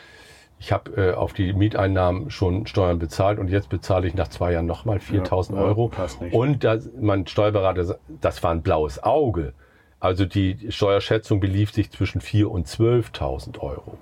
[0.63, 4.53] ich habe äh, auf die Mieteinnahmen schon Steuern bezahlt und jetzt bezahle ich nach zwei
[4.53, 5.91] Jahren nochmal 4000 Ja, Euro.
[6.31, 9.55] Und das, mein Steuerberater, das war ein blaues Auge.
[9.99, 13.99] Also die Steuerschätzung belief sich zwischen 4.000 und 12.000 Euro.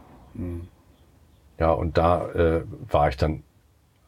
[1.58, 3.42] Ja, und da äh, war ich dann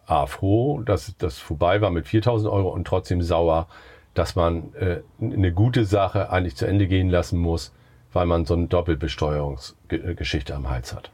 [0.04, 3.66] A, froh, dass das vorbei war mit 4.000 Euro und trotzdem sauer,
[4.12, 7.74] dass man äh, eine gute Sache eigentlich zu Ende gehen lassen muss,
[8.12, 11.10] weil man so eine Doppelbesteuerungsgeschichte am Hals hat.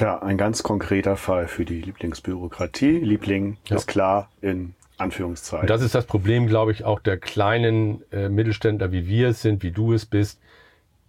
[0.00, 2.98] Ja, ein ganz konkreter Fall für die Lieblingsbürokratie.
[2.98, 3.76] Liebling Ja.
[3.76, 5.62] ist klar in Anführungszeichen.
[5.62, 9.42] Und das ist das Problem, glaube ich, auch der kleinen äh, Mittelständler, wie wir es
[9.42, 10.40] sind, wie du es bist.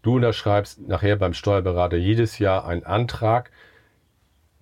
[0.01, 3.51] Du unterschreibst nachher beim Steuerberater jedes Jahr einen Antrag,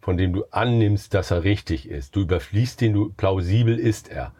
[0.01, 2.15] von dem du annimmst, dass er richtig ist.
[2.15, 4.31] Du überfließt den, du plausibel ist er.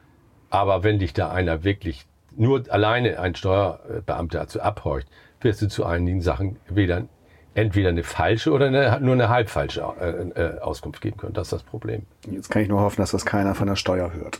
[0.49, 5.07] Aber wenn dich da einer wirklich nur alleine ein Steuerbeamter dazu abhorcht,
[5.41, 7.07] wirst du zu einigen Sachen weder
[7.53, 11.33] entweder eine falsche oder eine, nur eine halbfalsche äh, äh, Auskunft geben können.
[11.33, 12.03] Das ist das Problem.
[12.29, 14.39] Jetzt kann ich nur hoffen, dass das keiner von der Steuer hört.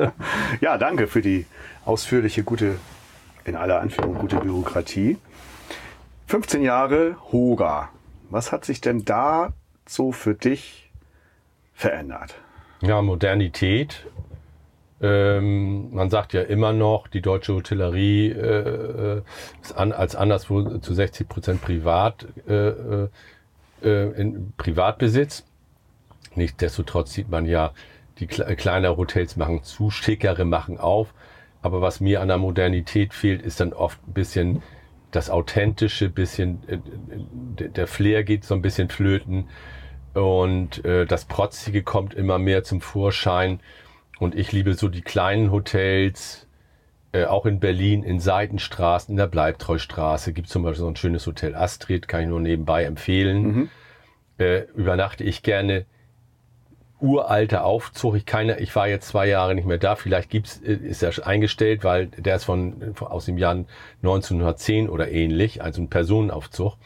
[0.60, 1.46] ja, danke für die
[1.84, 2.76] ausführliche, gute,
[3.44, 5.18] in aller Anführung, gute Bürokratie.
[6.28, 7.90] 15 Jahre Hoga.
[8.30, 9.52] Was hat sich denn da
[9.86, 10.90] so für dich
[11.74, 12.34] verändert?
[12.80, 14.06] Ja, Modernität.
[15.02, 19.22] Ähm, man sagt ja immer noch, die deutsche Hotellerie äh, äh,
[19.60, 23.08] ist an, als anderswo zu 60 Prozent privat äh, äh,
[23.82, 25.44] äh, in Privatbesitz.
[26.36, 27.72] Nichtsdestotrotz sieht man ja,
[28.18, 31.12] die kle kleinere Hotels machen zu, schickere machen auf.
[31.62, 34.62] Aber was mir an der Modernität fehlt, ist dann oft ein bisschen
[35.10, 36.74] das Authentische, bisschen äh,
[37.64, 39.48] äh, der Flair geht so ein bisschen flöten
[40.14, 43.60] und äh, das Protzige kommt immer mehr zum Vorschein.
[44.22, 46.46] Und ich liebe so die kleinen Hotels,
[47.10, 51.26] äh, auch in Berlin, in Seitenstraßen, in der Bleibtreustraße gibt zum Beispiel so ein schönes
[51.26, 53.68] Hotel Astrid, kann ich nur nebenbei empfehlen.
[54.38, 55.86] Äh, übernachte ich gerne
[57.00, 58.14] uralter Aufzug.
[58.14, 59.96] Ich keine, ich war jetzt zwei Jahre nicht mehr da.
[59.96, 63.64] Vielleicht gibt's, äh, ist er eingestellt, weil der ist von aus dem Jahr
[64.02, 66.76] 1910 oder ähnlich, also ein Personenaufzug.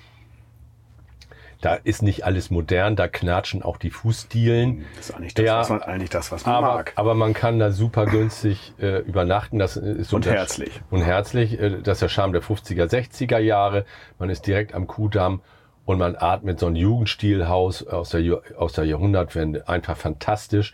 [1.62, 4.84] Da ist nicht alles modern, da knatschen auch die Fußdielen.
[4.96, 6.92] Das ist eigentlich das, Ja, was man, eigentlich das, was man Aber, mag.
[6.96, 9.59] aber man kann da super günstig äh, übernachten.
[9.59, 10.80] Das ist so Und herzlich.
[10.90, 11.59] Und herzlich.
[11.59, 13.84] Äh, das ist der Charme der 50er, 60er Jahre.
[14.18, 15.40] Man ist direkt am Kudamm
[15.86, 19.66] und man atmet so ein Jugendstilhaus aus der, aus der Jahrhundertwende.
[19.68, 20.72] Einfach fantastisch.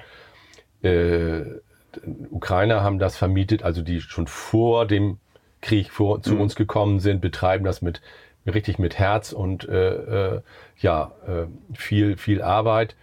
[0.82, 1.42] Äh,
[2.30, 5.18] Ukrainer haben das vermietet, also die schon vor dem
[5.60, 6.22] Krieg vor, Mhm.
[6.22, 8.00] zu uns gekommen sind, betreiben das mit
[8.46, 10.40] richtig mit Herz und äh, äh,
[10.78, 12.96] ja äh, viel viel Arbeit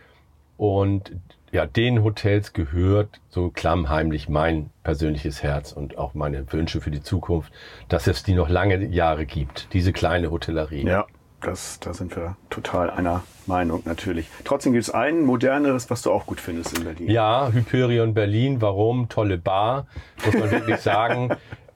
[0.57, 1.11] und
[1.51, 7.01] ja den Hotels gehört so klammheimlich mein persönliches Herz und auch meine Wünsche für die
[7.01, 7.51] Zukunft,
[7.87, 10.85] dass es die noch lange Jahre gibt, diese kleine Hotellerie.
[10.85, 11.05] Ja,
[11.41, 14.27] das, da sind wir total einer Meinung natürlich.
[14.43, 17.09] Trotzdem gibt es ein moderneres, was du auch gut findest in Berlin.
[17.09, 19.07] Ja, Hyperion Berlin, warum?
[19.09, 19.87] Tolle Bar,
[20.25, 21.29] muss man wirklich sagen.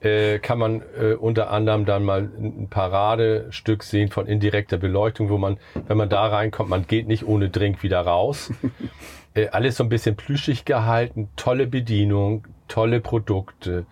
[0.04, 5.38] Äh, kann man äh, unter anderem dann mal ein Paradestück sehen von indirekter Beleuchtung, wo
[5.38, 8.52] man, wenn man da reinkommt, man geht nicht ohne Drink wieder raus.
[9.34, 13.86] äh, alles so ein bisschen plüschig gehalten, tolle Bedienung, tolle Produkte,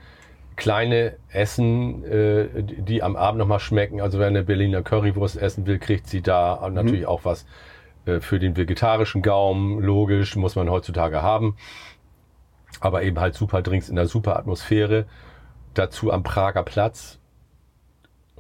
[0.57, 4.03] kleine Essen, äh, die am Abend nochmal schmecken.
[4.03, 6.53] Also wer eine Berliner Currywurst essen will, kriegt sie da.
[6.53, 7.47] Und natürlich auch was
[8.05, 11.57] äh, für den vegetarischen Gaumen, logisch, muss man heutzutage haben.
[12.81, 15.07] Aber eben halt super Drinks in der super Atmosphäre.
[15.75, 17.19] Dazu am Prager Platz.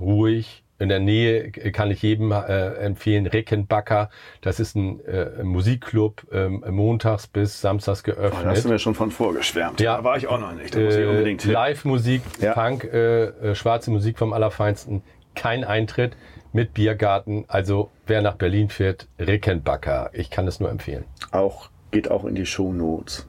[0.00, 0.64] Ruhig.
[0.78, 4.10] In der Nähe kann ich jedem äh, empfehlen, Rickenbacker.
[4.40, 8.64] Das ist ein äh, Musikclub, ähm, montags bis samstags Oh, da hast geöffnet.
[8.64, 9.80] du mir schon von vorgeschwärmt.
[9.80, 9.98] Ja.
[9.98, 10.74] Da war ich auch noch nicht.
[10.74, 11.52] Da muss ich Äh, unbedingt hin.
[11.52, 12.54] Live-Musik, Ja.
[12.54, 15.02] Funk, äh, äh, schwarze Musik vom Allerfeinsten,
[15.36, 16.16] kein Eintritt
[16.52, 17.44] mit Biergarten.
[17.46, 20.10] Also wer nach Berlin fährt, Rickenbacker.
[20.14, 21.04] Ich kann es nur empfehlen.
[21.30, 23.28] Auch, geht auch in die Shownotes.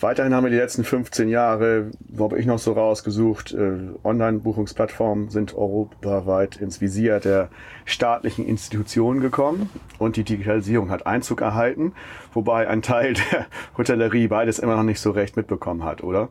[0.00, 3.72] Weiterhin haben wir die letzten 15 Jahre, wo habe ich noch so rausgesucht, äh,
[4.02, 7.50] Online-Buchungsplattformen sind europaweit ins Visier der
[7.84, 11.92] staatlichen Institutionen gekommen und die Digitalisierung hat Einzug erhalten,
[12.32, 13.46] wobei ein Teil der
[13.76, 16.30] Hotellerie beides immer noch nicht so recht mitbekommen hat, oder?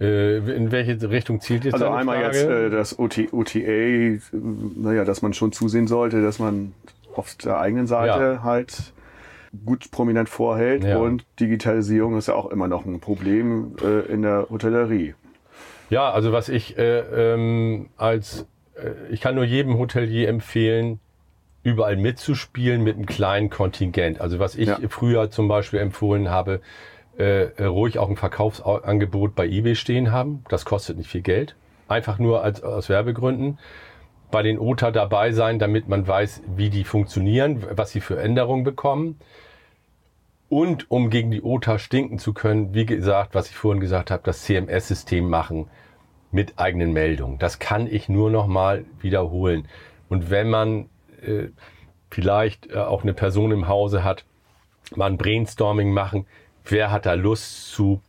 [0.00, 2.36] Äh, in welche Richtung zielt jetzt Also einmal Frage?
[2.38, 6.74] jetzt äh, das OT, OTA, äh, naja, dass man schon zusehen sollte, dass man
[7.14, 8.42] auf der eigenen Seite Ja.
[8.42, 8.92] halt
[9.64, 10.98] gut prominent vorhält Ja.
[10.98, 15.14] und Digitalisierung ist ja auch immer noch ein Problem äh, in der Hotellerie.
[15.90, 16.98] Ja, also was ich äh,
[17.34, 20.98] ähm, als äh, ich kann nur jedem Hotelier empfehlen,
[21.62, 24.20] überall mitzuspielen mit einem kleinen Kontingent.
[24.20, 24.78] Also was ich Ja.
[24.88, 26.60] früher zum Beispiel empfohlen habe,
[27.18, 30.44] äh, äh, ruhig auch ein Verkaufsangebot bei eBay stehen haben.
[30.48, 31.56] Das kostet nicht viel Geld.
[31.88, 33.58] Einfach nur als, aus Werbegründen.
[34.30, 38.64] Bei den OTA dabei sein, damit man weiß, wie die funktionieren, was sie für Änderungen
[38.64, 39.18] bekommen.
[40.48, 44.22] Und um gegen die OTA stinken zu können, wie gesagt, was ich vorhin gesagt habe,
[44.24, 45.68] das CMS-System machen
[46.30, 47.38] mit eigenen Meldungen.
[47.38, 49.66] Das kann ich nur noch mal wiederholen.
[50.08, 50.88] Und wenn man
[51.22, 51.48] äh,
[52.10, 54.24] vielleicht äh, auch eine Person im Hause hat,
[54.94, 56.26] mal ein Brainstorming machen,
[56.64, 58.00] wer hat da Lust zu,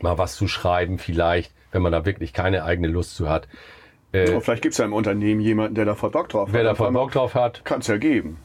[0.00, 3.48] mal was zu schreiben vielleicht, wenn man da wirklich keine eigene Lust zu hat.
[4.14, 6.66] Oh, vielleicht gibt es ja im Unternehmen jemanden, der da voll Bock drauf Wer hat.
[6.70, 8.36] da voll Bock drauf hat, Kann es ja geben.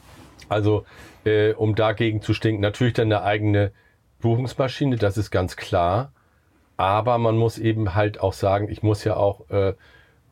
[0.48, 0.84] Also,
[1.24, 3.72] äh, um dagegen zu stinken, natürlich dann eine eigene
[4.20, 6.12] Buchungsmaschine, das ist ganz klar.
[6.76, 9.74] Aber man muss eben halt auch sagen, ich muss ja auch äh,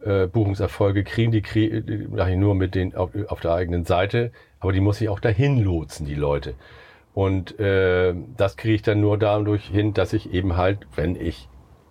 [0.05, 4.72] äh, Buchungserfolge kriegen, die kriege ich nur mit den auf, auf der eigenen Seite, aber
[4.72, 6.55] die muss ich auch dahin lotsen, die Leute.
[7.14, 11.49] Und äh, das kriege ich dann nur dadurch hin, dass ich eben halt, wenn ich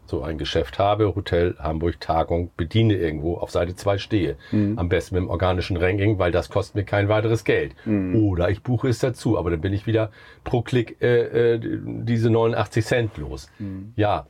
[0.10, 4.38] so ein Geschäft habe, Hotel Hamburg Tagung, bediene irgendwo, auf Seite 2 stehe.
[4.78, 7.76] Am besten mit dem organischen Ranking, weil das kostet mir kein weiteres Geld.
[8.16, 10.12] Oder ich buche es dazu, aber dann bin ich wieder
[10.44, 13.50] pro Klick äh, äh, diese 89 Cent los.
[13.96, 14.28] Ja,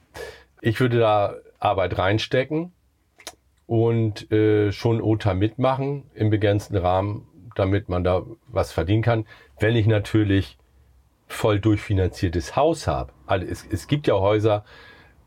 [0.62, 2.72] ich würde da Arbeit reinstecken
[3.66, 9.26] und äh, schon OTA mitmachen im begrenzten Rahmen, damit man da was verdienen kann.
[9.60, 10.58] Wenn ich natürlich
[11.28, 13.12] voll durchfinanziertes Haus habe.
[13.26, 14.64] Also es, es gibt ja Häuser,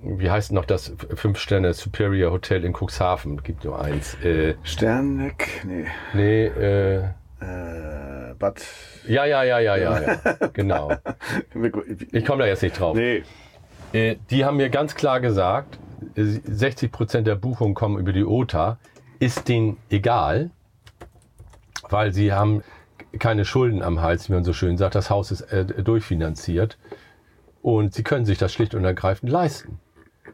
[0.02, 3.42] wie heißt noch das Fünf-Sterne Superior Hotel in Cuxhaven?
[3.42, 4.14] Gibt nur eins.
[4.24, 5.84] Äh, Sternneck, nee.
[6.14, 7.04] nee, äh,
[7.40, 8.62] Äh, Bad.
[9.06, 10.16] ja, ja, ja, ja, ja, ja,
[10.52, 10.92] genau.
[12.12, 12.96] Ich komme da jetzt nicht drauf.
[12.96, 13.22] Nee.
[13.92, 15.78] Äh, die haben mir ganz klar gesagt,
[16.16, 18.78] äh, 60 Prozent der Buchungen kommen über die OTA.
[19.18, 20.50] Ist denen egal,
[21.88, 22.62] weil sie haben
[23.18, 24.94] keine Schulden am Hals, wie man so schön sagt.
[24.94, 26.78] Das Haus ist äh, durchfinanziert
[27.62, 29.78] und sie können sich das schlicht und ergreifend leisten.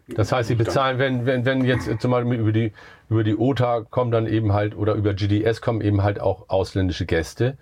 [0.08, 2.72] Das heißt, sie bezahlen, wenn, wenn, wenn jetzt zum Beispiel über die,
[3.08, 7.06] über die OTA kommen dann eben halt oder über GDS kommen eben halt auch ausländische
[7.06, 7.56] Gäste,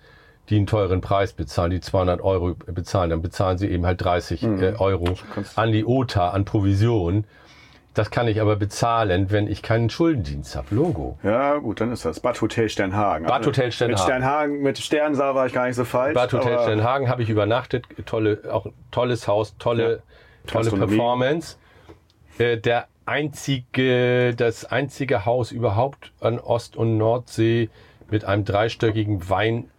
[0.49, 4.43] die einen teuren Preis bezahlen, die 200 Euro bezahlen, dann bezahlen sie eben halt 30
[4.43, 5.15] äh, Euro
[5.55, 7.25] an die OTA, an Provision.
[7.95, 10.75] Das kann ich aber bezahlen, wenn ich keinen Schuldendienst habe.
[10.75, 11.17] Logo.
[11.23, 13.25] Ja, gut, dann ist das Bad Hotel Sternhagen.
[13.25, 13.93] Bad Hotel Sternhagen.
[13.93, 16.13] Mit Sternhagen, mit Sternsaal war ich gar nicht so falsch.
[16.13, 17.85] Bad Hotel Sternhagen habe ich übernachtet.
[18.05, 20.03] Tolle, auch tolles Haus, tolle,
[20.45, 20.97] tolle Gastronomie.
[20.97, 21.55] Performance.
[22.37, 27.69] Äh, der einzige, das einzige Haus überhaupt an Ost- und Nordsee
[28.09, 29.69] mit einem dreistöckigen Wein-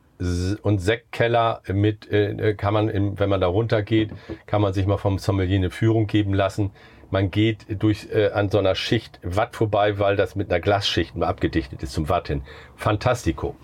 [0.63, 4.11] und Sektkeller mit, äh, kann man, im, wenn man da runtergeht,
[4.47, 6.71] kann man sich mal vom Sommelier eine Führung geben lassen.
[7.11, 11.21] Man geht durch äh, an so einer Schicht Watt vorbei, weil das mit einer Glasschicht
[11.21, 12.43] abgedichtet ist zum Watt hin.
[12.77, 13.55] Fantastico.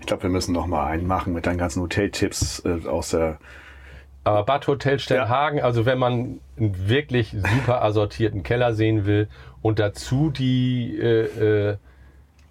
[0.00, 3.38] Ich glaube, wir müssen noch mal einen machen mit deinen ganzen Hoteltipps äh, aus der.
[4.30, 9.28] Aber Bad Hotel Sternhagen, also wenn man einen wirklich super assortierten Keller sehen will
[9.62, 11.76] und dazu die äh, äh,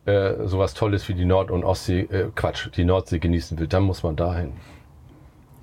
[0.06, 3.84] äh, sowas Tolles wie die Nord- und Ostsee, äh, Quatsch, die Nordsee genießen will, dann
[3.84, 4.54] muss man dahin.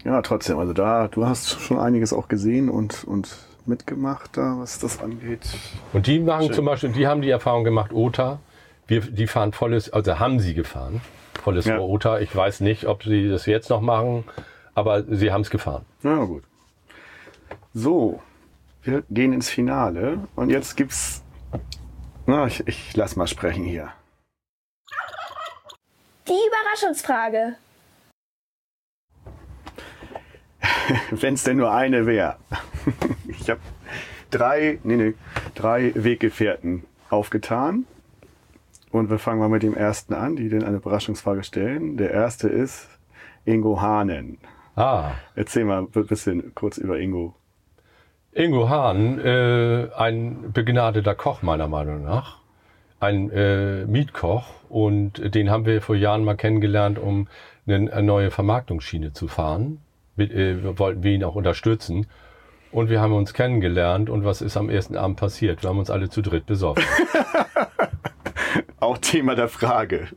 [0.04, 0.58] Ja, trotzdem.
[0.58, 3.36] Also da, du hast schon einiges auch gesehen und und
[3.66, 5.40] mitgemacht da, was das angeht.
[5.92, 6.54] Und die machen Schön.
[6.54, 8.38] zum Beispiel, die haben die Erfahrung gemacht, OTA,
[8.86, 11.00] wir, die fahren volles, also haben sie gefahren,
[11.42, 11.80] volles Ja.
[11.80, 12.20] OTA.
[12.20, 14.24] Ich weiß nicht, ob sie das jetzt noch machen,
[14.77, 15.85] aber sie haben es gefahren.
[16.03, 16.45] Na gut.
[17.72, 18.22] So,
[18.83, 21.24] wir gehen ins Finale und jetzt gibt's.
[22.27, 23.91] Na, ich, ich lass mal sprechen hier.
[26.29, 27.57] Die Überraschungsfrage.
[31.11, 32.37] Wenn es denn nur eine wäre.
[33.29, 33.61] Ich habe
[34.31, 35.14] drei, nee, nee,
[35.55, 37.87] drei Weggefährten aufgetan.
[38.91, 41.97] Und wir fangen mal mit dem ersten an, die den eine Überraschungsfrage stellen.
[41.97, 42.89] Der erste ist
[43.45, 44.39] Ingo Hahnen.
[44.77, 47.35] Ah, Erzähl mal ein bisschen kurz über Ingo.
[48.33, 52.41] Ingo Hahn, äh, ein begnadeter Koch meiner Meinung nach,
[53.01, 57.27] ein äh, Mietkoch und den haben wir vor Jahren mal kennengelernt, um
[57.66, 59.81] eine, neue Vermarktungsschiene zu fahren.
[60.18, 62.07] Äh, wir wollten wir ihn auch unterstützen
[62.70, 65.62] und wir haben uns kennengelernt und was ist am ersten Abend passiert?
[65.62, 66.85] Wir haben uns alle zu dritt besoffen.
[68.81, 70.09] Auch Thema der Frage.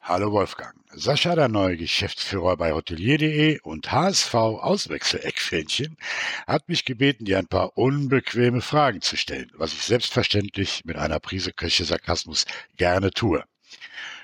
[0.00, 0.77] Hallo Wolfgang.
[0.98, 5.96] Sascha, der neue Geschäftsführer bei Hotelier.de und HSV Auswechsel-Eckfähnchen,
[6.44, 11.20] hat mich gebeten, dir ein paar unbequeme Fragen zu stellen, was ich selbstverständlich mit einer
[11.20, 12.46] Prise Köche Sarkasmus
[12.76, 13.44] gerne tue.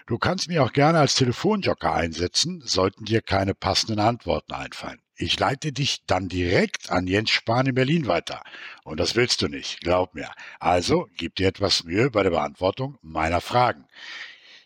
[0.09, 5.01] Du kannst mir auch gerne als Telefonjoker einsetzen, sollten dir keine passenden Antworten einfallen.
[5.15, 8.43] Ich leite dich dann direkt an Jens Spahn in Berlin weiter.
[8.83, 10.33] Und das willst du nicht, glaub mir.
[10.59, 13.87] Also gib dir etwas Mühe bei der Beantwortung meiner Fragen.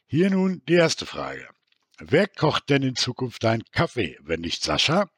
[0.06, 1.46] Hier nun die erste Frage.
[2.00, 5.08] Wer kocht denn in Zukunft deinen Kaffee, wenn nicht Sascha?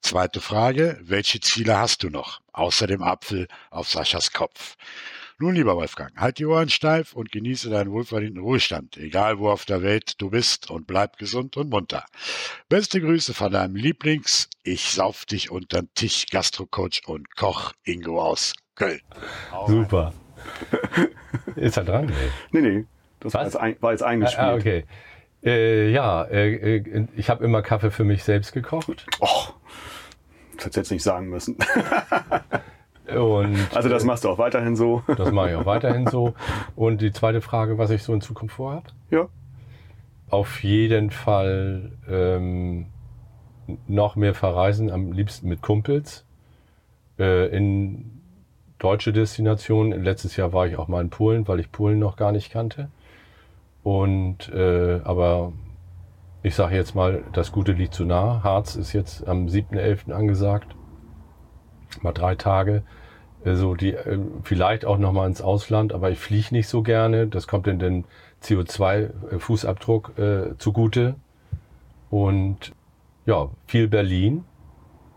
[0.00, 4.76] Zweite Frage, welche Ziele hast du noch, außer dem Apfel auf Saschas Kopf?
[5.38, 9.64] Nun, lieber Wolfgang, halt die Ohren steif und genieße deinen wohlverdienten Ruhestand, egal wo auf
[9.64, 12.04] der Welt du bist und bleib gesund und munter.
[12.68, 18.54] Beste Grüße von deinem Lieblings, ich sauf dich untern Tisch Gastrocoach und Koch Ingo aus
[18.74, 19.00] Köln.
[19.52, 19.68] Hau.
[19.68, 20.12] Super.
[21.54, 22.08] Ist er dran?
[22.08, 22.30] Ey?
[22.50, 22.86] Nee, nee,
[23.20, 23.54] das war Was?
[23.54, 24.44] jetzt, ein, war jetzt eingespielt.
[24.44, 24.84] Ah, okay.
[25.42, 29.06] Äh, ja, äh, äh, ich habe immer Kaffee für mich selbst gekocht.
[29.20, 29.54] Och,
[30.56, 31.56] das hätte jetzt nicht sagen müssen.
[33.16, 35.02] Und, also das machst du auch weiterhin so?
[35.16, 36.34] Das mache ich auch weiterhin so.
[36.76, 38.90] Und die zweite Frage, was ich so in Zukunft vorhabe?
[39.10, 39.28] Ja.
[40.28, 42.86] Auf jeden Fall ähm,
[43.88, 46.24] noch mehr verreisen, am liebsten mit Kumpels
[47.18, 48.20] äh, in
[48.78, 50.04] deutsche Destinationen.
[50.04, 52.90] Letztes Jahr war ich auch mal in Polen, weil ich Polen noch gar nicht kannte.
[53.82, 55.52] Und äh, aber
[56.42, 58.42] ich sage jetzt mal, das Gute liegt zu nah.
[58.42, 60.12] Harz ist jetzt am 7.11.
[60.12, 60.74] angesagt.
[62.02, 62.82] Mal drei Tage.
[63.44, 67.26] Also die, äh, vielleicht auch noch mal ins Ausland, aber ich fliege nicht so gerne.
[67.26, 68.04] Das kommt in den
[68.42, 71.14] CO2-Fußabdruck äh, zugute.
[72.10, 72.72] Und
[73.26, 74.44] ja, viel Berlin.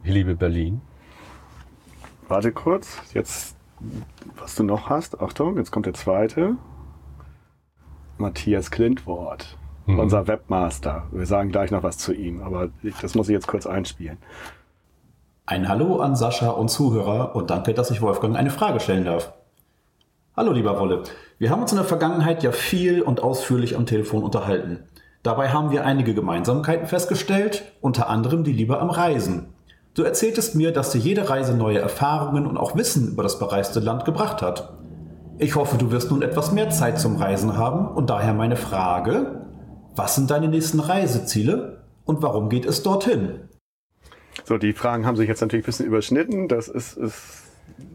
[0.04, 0.82] Ich liebe Berlin.
[2.28, 3.56] Warte kurz, jetzt,
[4.38, 5.22] was du noch hast.
[5.22, 6.56] Achtung, jetzt kommt der zweite.
[8.18, 10.00] Matthias Klintwort, mhm.
[10.00, 11.04] unser Webmaster.
[11.12, 14.18] Wir sagen gleich noch was zu ihm, aber ich, das muss ich jetzt kurz einspielen.
[15.46, 19.34] Ein Hallo an Sascha und Zuhörer und danke, dass ich Wolfgang eine Frage stellen darf.
[20.38, 21.04] Hallo lieber Wolle,
[21.38, 24.84] wir haben uns in der Vergangenheit ja viel und ausführlich am Telefon unterhalten.
[25.24, 29.54] Dabei haben wir einige Gemeinsamkeiten festgestellt, unter anderem die Liebe am Reisen.
[29.94, 33.80] Du erzähltest mir, dass dir jede Reise neue Erfahrungen und auch Wissen über das bereiste
[33.80, 34.74] Land gebracht hat.
[35.40, 39.48] Ich hoffe, du wirst nun etwas mehr Zeit zum Reisen haben und daher meine Frage,
[39.96, 43.50] was sind deine nächsten Reiseziele und warum geht es dorthin?
[44.44, 46.48] So, die Fragen haben sich jetzt natürlich ein bisschen überschnitten.
[46.48, 47.44] Das ist, ist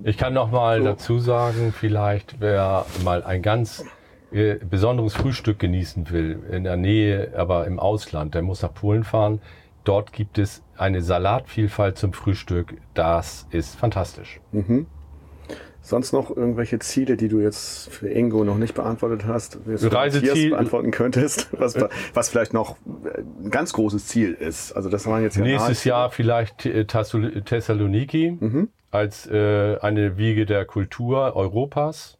[0.02, 0.84] ich kann noch mal so.
[0.84, 3.84] dazu sagen, vielleicht wer mal ein ganz
[4.32, 9.04] äh, besonderes Frühstück genießen will, in der Nähe, aber im Ausland, der muss nach Polen
[9.04, 9.40] fahren.
[9.84, 12.74] Dort gibt es eine Salatvielfalt zum Frühstück.
[12.94, 14.40] Das ist fantastisch.
[14.52, 14.86] Mhm.
[15.88, 20.90] Sonst noch irgendwelche Ziele, die du jetzt für Ingo noch nicht beantwortet hast, Reiseziel beantworten
[20.90, 21.76] könntest, was,
[22.12, 24.72] was vielleicht noch ein ganz großes Ziel ist.
[24.72, 28.68] Also das waren jetzt ja nächstes Jahr vielleicht Thessaloniki mhm.
[28.90, 32.18] als äh, eine Wiege der Kultur Europas,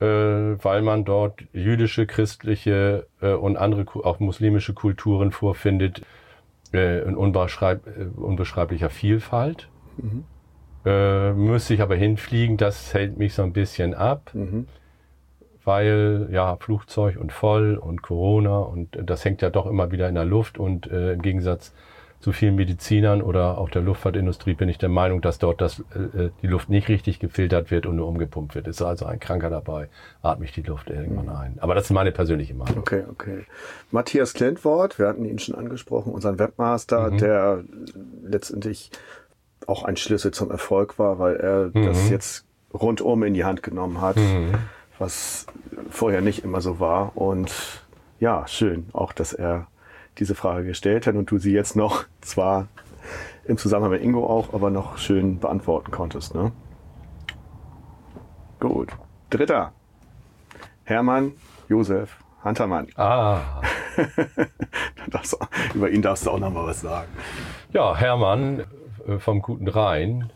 [0.00, 6.00] äh, weil man dort jüdische, christliche äh, und andere auch muslimische Kulturen vorfindet
[6.72, 9.68] äh, in unbeschreib äh, unbeschreiblicher Vielfalt.
[9.98, 10.24] Mhm.
[10.84, 14.66] Äh, müsste ich aber hinfliegen, das hält mich so ein bisschen ab, mhm.
[15.64, 20.14] weil ja Flugzeug und voll und Corona und das hängt ja doch immer wieder in
[20.14, 21.72] der Luft und äh, im Gegensatz
[22.24, 26.24] zu vielen Medizinern oder auch der Luftfahrtindustrie bin ich der Meinung, dass dort das, äh,
[26.24, 28.66] äh die Luft nicht richtig gefiltert wird und nur umgepumpt wird.
[28.66, 29.88] Ist also ein Kranker dabei,
[30.22, 31.36] atme ich die Luft irgendwann mhm.
[31.36, 31.58] ein.
[31.58, 32.78] Aber das ist meine persönliche Meinung.
[32.78, 33.44] Okay, okay.
[33.90, 37.18] Matthias Klintwort, wir hatten ihn schon angesprochen, unseren Webmaster, mhm.
[37.18, 37.64] der
[38.22, 38.90] letztendlich
[39.66, 41.86] auch ein Schlüssel zum Erfolg war, weil er mhm.
[41.86, 44.54] das jetzt rundum in die Hand genommen hat, mhm.
[44.98, 45.46] was
[45.90, 47.16] vorher nicht immer so war.
[47.16, 47.52] Und
[48.20, 49.66] ja, schön auch, dass er
[50.18, 52.68] diese Frage gestellt hat und du sie jetzt noch zwar
[53.44, 56.34] im Zusammenhang mit Ingo auch, aber noch schön beantworten konntest.
[56.34, 56.52] Ne?
[58.60, 58.90] Gut.
[59.30, 59.72] Dritter.
[60.84, 61.32] Hermann
[61.68, 62.88] Josef Hantermann.
[62.96, 63.62] Ah.
[65.74, 67.08] über ihn darfst du auch noch mal was sagen.
[67.72, 68.64] Ja, Hermann
[69.18, 70.32] vom Guten Rhein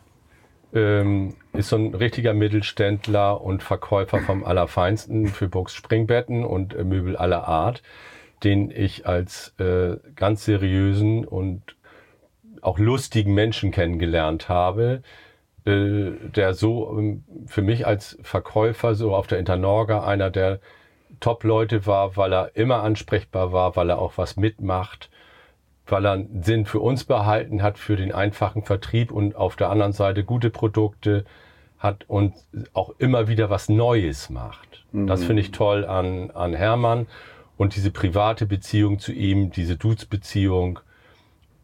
[0.72, 7.16] ähm, ist so ein richtiger Mittelständler und Verkäufer vom Allerfeinsten für Box-Springbetten und äh, Möbel
[7.16, 7.82] aller Art,
[8.44, 11.62] den ich als äh, ganz seriösen und
[12.60, 15.02] auch lustigen Menschen kennengelernt habe,
[15.64, 20.60] äh, der so ähm, für mich als Verkäufer so auf der Internorga einer der
[21.20, 25.08] Top-Leute war, weil er immer ansprechbar war, weil er auch was mitmacht
[25.88, 29.70] weil er einen Sinn für uns behalten hat, für den einfachen Vertrieb und auf der
[29.70, 31.24] anderen Seite gute Produkte
[31.78, 32.34] hat und
[32.72, 34.84] auch immer wieder was Neues macht.
[34.92, 35.06] Mhm.
[35.06, 37.06] Das finde ich toll an, an Hermann
[37.56, 40.80] und diese private Beziehung zu ihm, diese Dudes-Beziehung,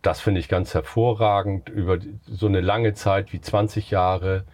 [0.02, 4.44] das finde ich ganz hervorragend über so eine lange Zeit wie 20 Jahre.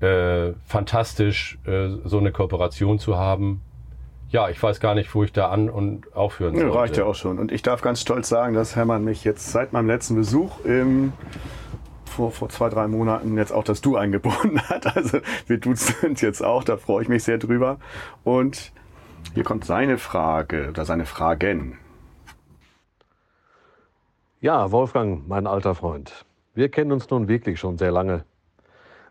[0.00, 3.62] Äh, fantastisch, äh, so eine Kooperation zu haben
[4.30, 6.68] ja, ich weiß gar nicht, wo ich da an und aufhören soll.
[6.68, 7.38] Ja, reicht ja auch schon.
[7.38, 11.12] Und ich darf ganz stolz sagen, dass Hermann mich jetzt seit meinem letzten Besuch im
[12.04, 14.96] vor, vor zwei, drei Monaten jetzt auch das Du eingebunden hat.
[14.96, 17.78] Also wir duzen sind jetzt auch, da freue ich mich sehr drüber.
[18.24, 18.72] Und
[19.34, 21.78] hier kommt seine Frage oder seine Fragen.
[24.40, 26.24] Ja, Wolfgang, mein alter Freund.
[26.54, 28.24] Wir kennen uns nun wirklich schon sehr lange.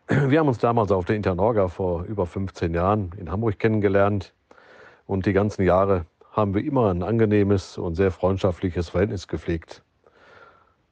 [0.07, 4.33] Wir haben uns damals auf der Internorga vor über 15 Jahren in Hamburg kennengelernt.
[5.07, 9.81] Und die ganzen Jahre haben wir immer ein angenehmes und sehr freundschaftliches Verhältnis gepflegt.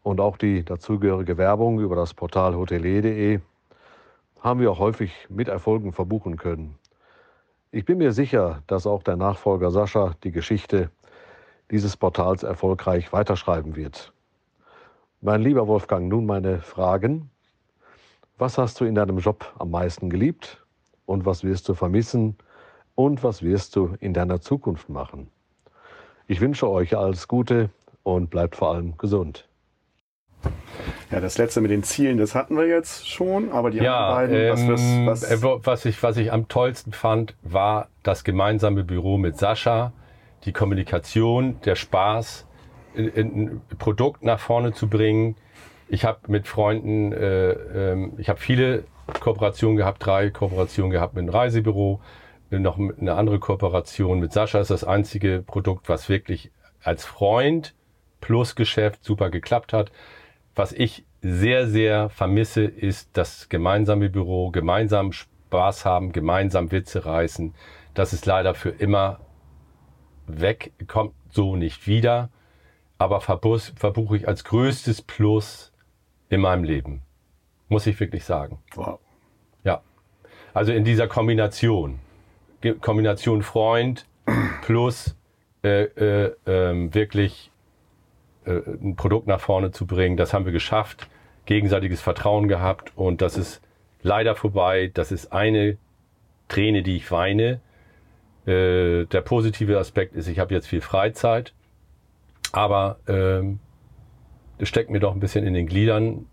[0.01, 3.39] Und auch die dazugehörige Werbung über das Portal hotelier.de
[4.39, 6.77] haben wir auch häufig mit Erfolgen verbuchen können.
[7.71, 10.89] Ich bin mir sicher, dass auch der Nachfolger Sascha die Geschichte
[11.71, 14.13] dieses Portals erfolgreich weiterschreiben wird.
[15.19, 17.29] Mein lieber Wolfgang, nun meine Fragen.
[18.37, 20.63] Was hast du in deinem Job am meisten geliebt
[21.05, 22.37] und was wirst du vermissen
[22.95, 25.27] und was wirst du in deiner Zukunft machen?
[26.27, 27.69] Ich wünsche euch alles Gute
[28.03, 29.47] und bleibt vor allem gesund.
[31.11, 34.29] Ja, das letzte mit den Zielen, das hatten wir jetzt schon, aber die Ja, anderen
[34.29, 37.89] beiden, was, ähm, was, äh, was, wo- was, ich, was ich am tollsten fand, war
[38.03, 39.93] das gemeinsame Büro mit Sascha,
[40.45, 42.47] die Kommunikation, der Spaß,
[42.97, 45.35] ein- ein Produkt nach vorne zu bringen.
[45.87, 48.85] Ich habe mit Freunden, äh, ähm, ich habe viele
[49.19, 51.99] Kooperationen gehabt, drei Kooperationen gehabt mit einem Reisebüro,
[52.59, 56.51] noch eine andere Kooperation mit Sascha ist das einzige Produkt, was wirklich
[56.83, 57.73] als Freund
[58.21, 59.91] plus Geschäft super geklappt hat.
[60.55, 67.53] Was ich sehr, sehr vermisse, ist das gemeinsame Büro, gemeinsam Spaß haben, gemeinsam Witze reißen.
[67.93, 69.19] Das ist leider für immer
[70.27, 72.29] weg, kommt so nicht wieder.
[72.97, 75.73] Aber verbus- verbuche ich als größtes Plus
[76.29, 77.01] in meinem Leben.
[77.67, 78.59] Muss ich wirklich sagen.
[78.75, 78.99] wow.
[79.63, 79.81] Ja.
[80.53, 81.99] Also in dieser Kombination.
[82.73, 84.05] Kombination Freund
[84.61, 85.15] plus
[85.63, 87.51] äh, äh, ähm, wirklich
[88.45, 90.17] äh, ein Produkt nach vorne zu bringen.
[90.17, 91.07] Das haben wir geschafft.
[91.45, 93.61] Gegenseitiges Vertrauen gehabt und das ist
[94.01, 94.91] leider vorbei.
[94.93, 95.77] Das ist eine
[96.47, 97.61] Träne, die ich weine.
[98.45, 101.53] Äh, der positive Aspekt ist, ich habe jetzt viel Freizeit,
[102.51, 103.59] aber ähm,
[104.59, 106.27] es steckt mir doch ein bisschen in den Gliedern,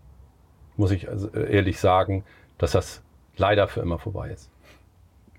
[0.77, 2.23] muss ich also ehrlich sagen,
[2.57, 3.03] dass das
[3.35, 4.52] leider für immer vorbei ist.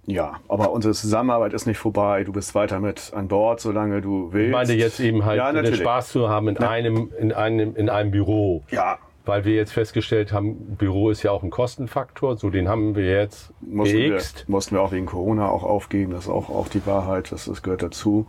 [0.06, 2.24] Ja, aber unsere Zusammenarbeit ist nicht vorbei.
[2.24, 4.46] Du bist weiter mit an Bord, solange du willst.
[4.46, 5.74] Ich meine jetzt eben halt ja, den.
[5.74, 8.62] Spaß zu haben in einem, in einem, in einem Büro.
[8.70, 12.94] Ja, Weil wir jetzt festgestellt haben, Büro ist ja auch ein Kostenfaktor, so den haben
[12.96, 14.48] wir jetzt mussten wir, geixt.
[14.48, 16.12] mussten wir auch wegen Corona auch aufgeben.
[16.12, 17.32] Das ist auch, auch die Wahrheit.
[17.32, 18.26] Das, das gehört dazu.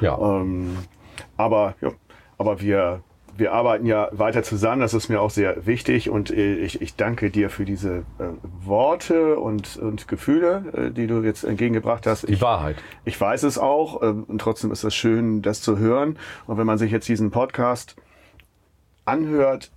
[0.00, 0.18] Ja.
[0.18, 0.78] Ähm,
[1.36, 1.90] aber ja,
[2.38, 3.02] aber wir,
[3.40, 4.82] wir arbeiten ja weiter zusammen.
[4.82, 8.28] Das ist mir auch sehr wichtig und äh, ich, ich danke dir für diese äh,
[8.62, 12.28] Worte und, und Gefühle, äh, die du jetzt entgegengebracht hast.
[12.28, 12.76] Die Ich, Wahrheit.
[13.04, 16.18] ich weiß es auch ähm, und trotzdem ist es schön, das zu hören.
[16.46, 17.96] Und wenn man sich jetzt diesen Podcast
[19.04, 19.72] anhört,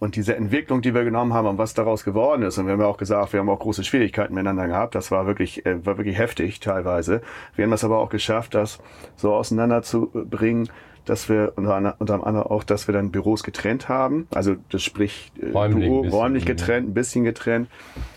[0.00, 2.80] und diese Entwicklung, die wir genommen haben und was daraus geworden ist, und wir haben
[2.80, 5.96] ja auch gesagt, wir haben auch große Schwierigkeiten miteinander gehabt, das war wirklich, äh, war
[5.96, 7.22] wirklich heftig teilweise.
[7.56, 8.80] Wir haben es aber auch geschafft, das
[9.16, 10.68] so auseinanderzubringen,
[11.04, 14.26] dass wir unter, ander- unter anderem auch, dass wir dann Büros getrennt haben.
[14.34, 16.54] Also das sprich äh, Räumlich Büro, räumlich ja.
[16.54, 17.68] getrennt, ein bisschen getrennt.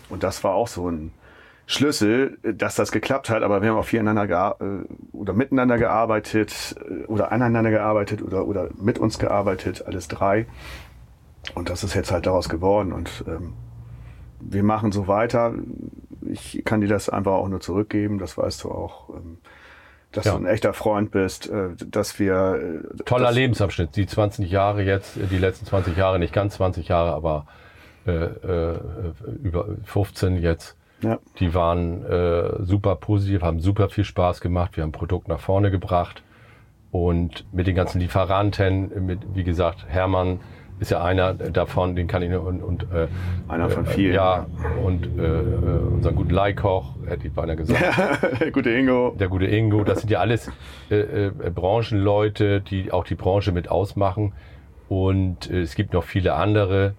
[0.08, 1.12] Und das war auch so ein
[1.66, 4.64] Schlüssel, äh, dass das geklappt hat, aber wir haben auch viereinander äh,
[5.16, 6.76] oder miteinander gearbeitet
[7.08, 10.46] oder aneinander gearbeitet oder, oder mit uns gearbeitet, alles drei.
[11.54, 12.92] Und das ist jetzt halt daraus geworden.
[12.92, 13.52] Und ähm,
[14.40, 15.54] wir machen so weiter.
[16.22, 18.18] Ich kann dir das einfach auch nur zurückgeben.
[18.18, 19.38] Das weißt du auch, ähm,
[20.12, 20.32] dass Ja.
[20.32, 22.82] du ein echter Freund bist, äh, dass wir.
[22.98, 23.94] Äh, Toller dass, Lebensabschnitt.
[23.96, 27.46] Die 20 Jahre jetzt, äh, die letzten 20 Jahre, nicht ganz 20 Jahre, aber
[28.06, 28.78] äh, äh,
[29.42, 30.76] über 15 jetzt.
[31.02, 34.76] Ja, Die waren äh, super positiv, haben super viel Spaß gemacht.
[34.76, 36.22] Wir haben Produkt nach vorne gebracht.
[36.90, 40.40] Und mit den ganzen Lieferanten, mit, wie gesagt, Hermann
[40.80, 43.08] ist ja einer davon, den kann ich nur, und, und äh,
[43.48, 44.14] Einer von äh, vielen.
[44.14, 44.46] Ja,
[44.84, 48.52] und äh, äh, unseren guten Leihkoch, hätte ich beinahe gesagt.
[48.52, 49.14] gute Ingo.
[49.18, 50.50] der gute Ingo, das sind ja alles
[50.90, 54.32] äh, äh, Branchenleute, die auch die Branche mit ausmachen.
[54.88, 56.94] Und äh, es gibt noch viele andere,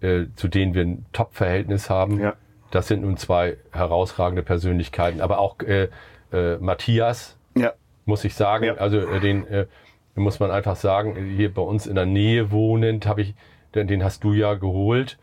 [0.00, 2.20] äh, zu denen wir ein Top-Verhältnis haben.
[2.20, 2.34] Ja.
[2.70, 5.20] Das sind nun zwei herausragende Persönlichkeiten.
[5.20, 5.88] Aber auch äh,
[6.32, 7.72] äh, Matthias, Ja,
[8.04, 8.64] muss ich sagen.
[8.64, 8.74] Ja.
[8.74, 9.66] Also äh, den äh,
[10.14, 13.34] muss man einfach sagen, hier bei uns in der Nähe wohnend, habe ich,
[13.74, 15.18] den, hast du ja geholt.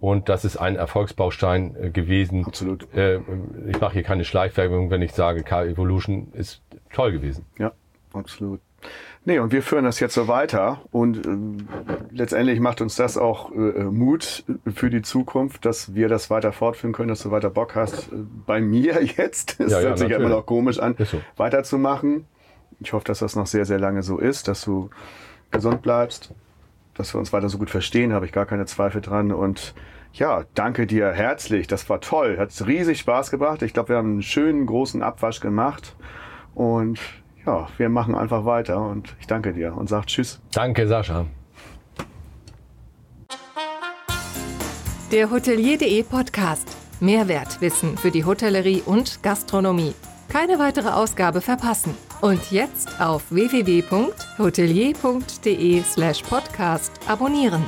[0.00, 2.44] Und das ist ein Erfolgsbaustein äh, gewesen.
[2.46, 2.86] absolut.
[2.94, 3.20] Äh,
[3.66, 6.62] ich mache hier keine Schleichwerbung, wenn ich sage, K-Evolution ist
[6.92, 7.46] toll gewesen.
[7.58, 7.72] Ja,
[8.12, 8.60] absolut.
[9.24, 11.68] Nee, und wir führen das jetzt so weiter und ähm,
[12.10, 16.92] letztendlich macht uns das auch äh, Mut für die Zukunft, dass wir das weiter fortführen
[16.92, 18.16] können, dass du weiter Bock hast, äh,
[18.46, 20.38] bei mir jetzt, es Ja, ja, hört sich ja immer natürlich.
[20.38, 21.20] noch komisch an, so.
[21.36, 22.26] weiterzumachen.
[22.80, 24.90] Ich hoffe, dass das noch sehr, sehr lange so ist, dass du
[25.50, 26.32] gesund bleibst,
[26.94, 29.74] dass wir uns weiter so gut verstehen, habe ich gar keine Zweifel dran und
[30.12, 33.62] ja, danke dir herzlich, das war toll, hat riesig Spaß gebracht.
[33.62, 35.96] Ich glaube, wir haben einen schönen großen Abwasch gemacht
[36.54, 36.98] und
[37.46, 40.40] ja, wir machen einfach weiter und ich danke dir und sag Tschüss.
[40.52, 41.26] Danke, Sascha.
[45.12, 46.68] Der Hotelier.de Podcast.
[47.00, 49.94] Mehrwertwissen für die Hotellerie und Gastronomie.
[50.28, 51.94] Keine weitere Ausgabe verpassen.
[52.20, 57.62] Und jetzt auf www.hotelier.de slash podcast abonnieren.